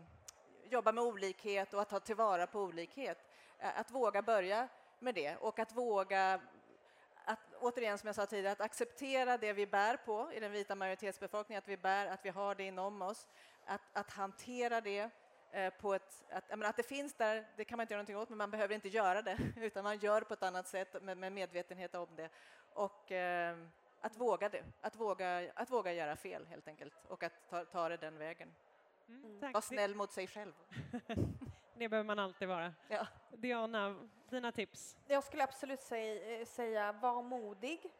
jobba 0.70 0.92
med 0.92 1.04
olikhet 1.04 1.74
och 1.74 1.82
att 1.82 1.88
ta 1.88 2.00
tillvara 2.00 2.46
på 2.46 2.60
olikhet. 2.60 3.18
Eh, 3.58 3.80
att 3.80 3.90
våga 3.90 4.22
börja 4.22 4.68
med 4.98 5.14
det 5.14 5.36
och 5.36 5.58
att 5.58 5.72
våga 5.72 6.40
återigen, 7.62 7.98
som 7.98 8.06
jag 8.06 8.16
sa 8.16 8.26
tidigare, 8.26 8.52
att 8.52 8.60
acceptera 8.60 9.38
det 9.38 9.52
vi 9.52 9.66
bär 9.66 9.96
på 9.96 10.32
i 10.32 10.40
den 10.40 10.52
vita 10.52 10.74
majoritetsbefolkningen, 10.74 11.58
att 11.58 11.68
vi 11.68 11.76
bär, 11.76 12.06
att 12.06 12.24
vi 12.24 12.30
har 12.30 12.54
det 12.54 12.64
inom 12.64 13.02
oss, 13.02 13.28
att, 13.66 13.80
att 13.92 14.10
hantera 14.10 14.80
det 14.80 15.10
eh, 15.52 15.72
på 15.80 15.94
ett... 15.94 16.24
Att, 16.30 16.48
menar, 16.48 16.68
att 16.68 16.76
det 16.76 16.82
finns 16.82 17.14
där, 17.14 17.46
det 17.56 17.64
kan 17.64 17.76
man 17.76 17.84
inte 17.84 17.94
göra 17.94 17.98
någonting 17.98 18.16
åt, 18.16 18.28
men 18.28 18.38
man 18.38 18.50
behöver 18.50 18.74
inte 18.74 18.88
göra 18.88 19.22
det, 19.22 19.38
utan 19.56 19.84
man 19.84 19.98
gör 19.98 20.20
på 20.20 20.34
ett 20.34 20.42
annat 20.42 20.68
sätt 20.68 21.02
med, 21.02 21.16
med 21.18 21.32
medvetenhet 21.32 21.94
om 21.94 22.08
det. 22.16 22.28
Och 22.74 23.12
eh, 23.12 23.56
att 24.00 24.16
våga 24.16 24.48
det, 24.48 24.64
att 24.80 24.96
våga, 24.96 25.52
att 25.54 25.70
våga 25.70 25.92
göra 25.92 26.16
fel 26.16 26.46
helt 26.46 26.68
enkelt 26.68 26.94
och 27.08 27.22
att 27.22 27.48
ta, 27.50 27.64
ta 27.64 27.88
det 27.88 27.96
den 27.96 28.18
vägen. 28.18 28.48
Mm. 29.08 29.52
Var 29.52 29.60
snäll 29.60 29.94
mot 29.94 30.12
sig 30.12 30.26
själv. 30.26 30.52
Det 31.74 31.88
behöver 31.88 32.06
man 32.06 32.18
alltid 32.18 32.48
vara. 32.48 32.74
Ja. 32.88 33.06
Diana, 33.30 33.96
dina 34.28 34.52
tips? 34.52 34.96
Jag 35.06 35.24
skulle 35.24 35.44
absolut 35.44 35.80
säga, 35.80 36.46
säga 36.46 36.92
var 36.92 37.22
modig 37.22 37.90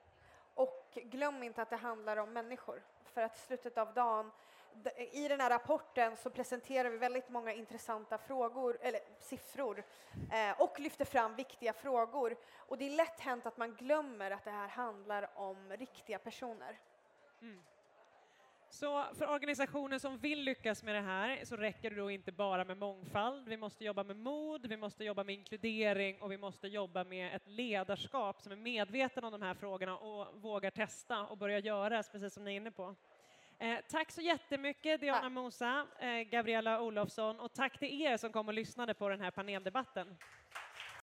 Och 0.55 0.89
glöm 0.95 1.43
inte 1.43 1.63
att 1.63 1.71
det 1.71 1.77
handlar 1.77 2.17
om 2.17 2.33
människor. 2.33 2.83
För 3.05 3.23
att 3.23 3.37
i 3.37 3.41
slutet 3.41 3.79
av 3.79 3.95
dagen, 3.95 4.31
d- 4.75 4.91
i 5.13 5.29
den 5.29 5.41
här 5.41 5.51
rapporten 5.51 6.17
så 6.17 6.31
presenterar 6.31 6.91
vi 6.91 6.99
väldigt 6.99 7.29
många 7.29 7.53
intressanta 7.53 8.19
frågor, 8.19 8.79
eller 8.81 9.01
siffror, 9.21 9.85
eh, 10.33 10.61
och 10.61 10.81
lyfter 10.81 11.05
fram 11.05 11.35
viktiga 11.35 11.73
frågor. 11.73 12.37
Och 12.57 12.79
det 12.79 12.85
är 12.87 12.91
lätt 12.97 13.21
hänt 13.21 13.47
att 13.47 13.57
man 13.57 13.75
glömmer 13.75 14.31
att 14.31 14.45
det 14.45 14.51
här 14.51 14.69
handlar 14.69 15.31
om 15.39 15.71
riktiga 15.73 16.19
personer. 16.19 16.79
Så 18.73 19.05
för 19.15 19.31
organisationer 19.31 19.99
som 19.99 20.19
vill 20.19 20.43
lyckas 20.43 20.83
med 20.83 20.95
det 20.95 21.01
här 21.01 21.45
så 21.45 21.57
räcker 21.57 21.91
det 21.91 21.97
då 21.97 22.11
inte 22.11 22.33
bara 22.33 22.65
med 22.65 22.79
mångfald. 22.79 23.49
Vi 23.49 23.57
måste 23.57 23.85
jobba 23.85 24.05
med 24.05 24.17
mod, 24.17 24.67
vi 24.67 24.77
måste 24.77 25.05
jobba 25.05 25.25
med 25.25 25.35
inkludering 25.35 26.23
och 26.23 26.33
vi 26.33 26.39
måste 26.39 26.69
jobba 26.69 27.05
med 27.05 27.37
ett 27.37 27.47
ledarskap 27.47 28.41
som 28.41 28.53
är 28.53 28.57
medveten 28.57 29.25
om 29.25 29.33
de 29.33 29.43
här 29.43 29.55
frågorna 29.55 29.97
och 29.97 30.43
vågar 30.43 30.71
testa 30.71 31.27
och 31.27 31.39
börja 31.39 31.59
göra, 31.59 32.03
precis 32.03 32.35
som 32.35 32.45
ni 32.45 32.53
är 32.53 32.57
inne 32.57 32.71
på. 32.71 32.95
Eh, 33.59 33.79
tack 33.91 34.11
så 34.11 34.21
jättemycket 34.21 35.01
Diana. 35.01 35.29
Mosa, 35.29 35.87
eh, 35.99 36.21
Gabriella 36.21 36.81
Olofsson 36.81 37.41
och 37.41 37.53
tack 37.53 37.79
till 37.79 38.03
er 38.03 38.17
som 38.17 38.33
kom 38.33 38.49
och 38.49 38.55
lyssnade 38.55 38.95
på 38.95 39.09
den 39.09 39.21
här 39.21 39.31
paneldebatten. 39.31 40.17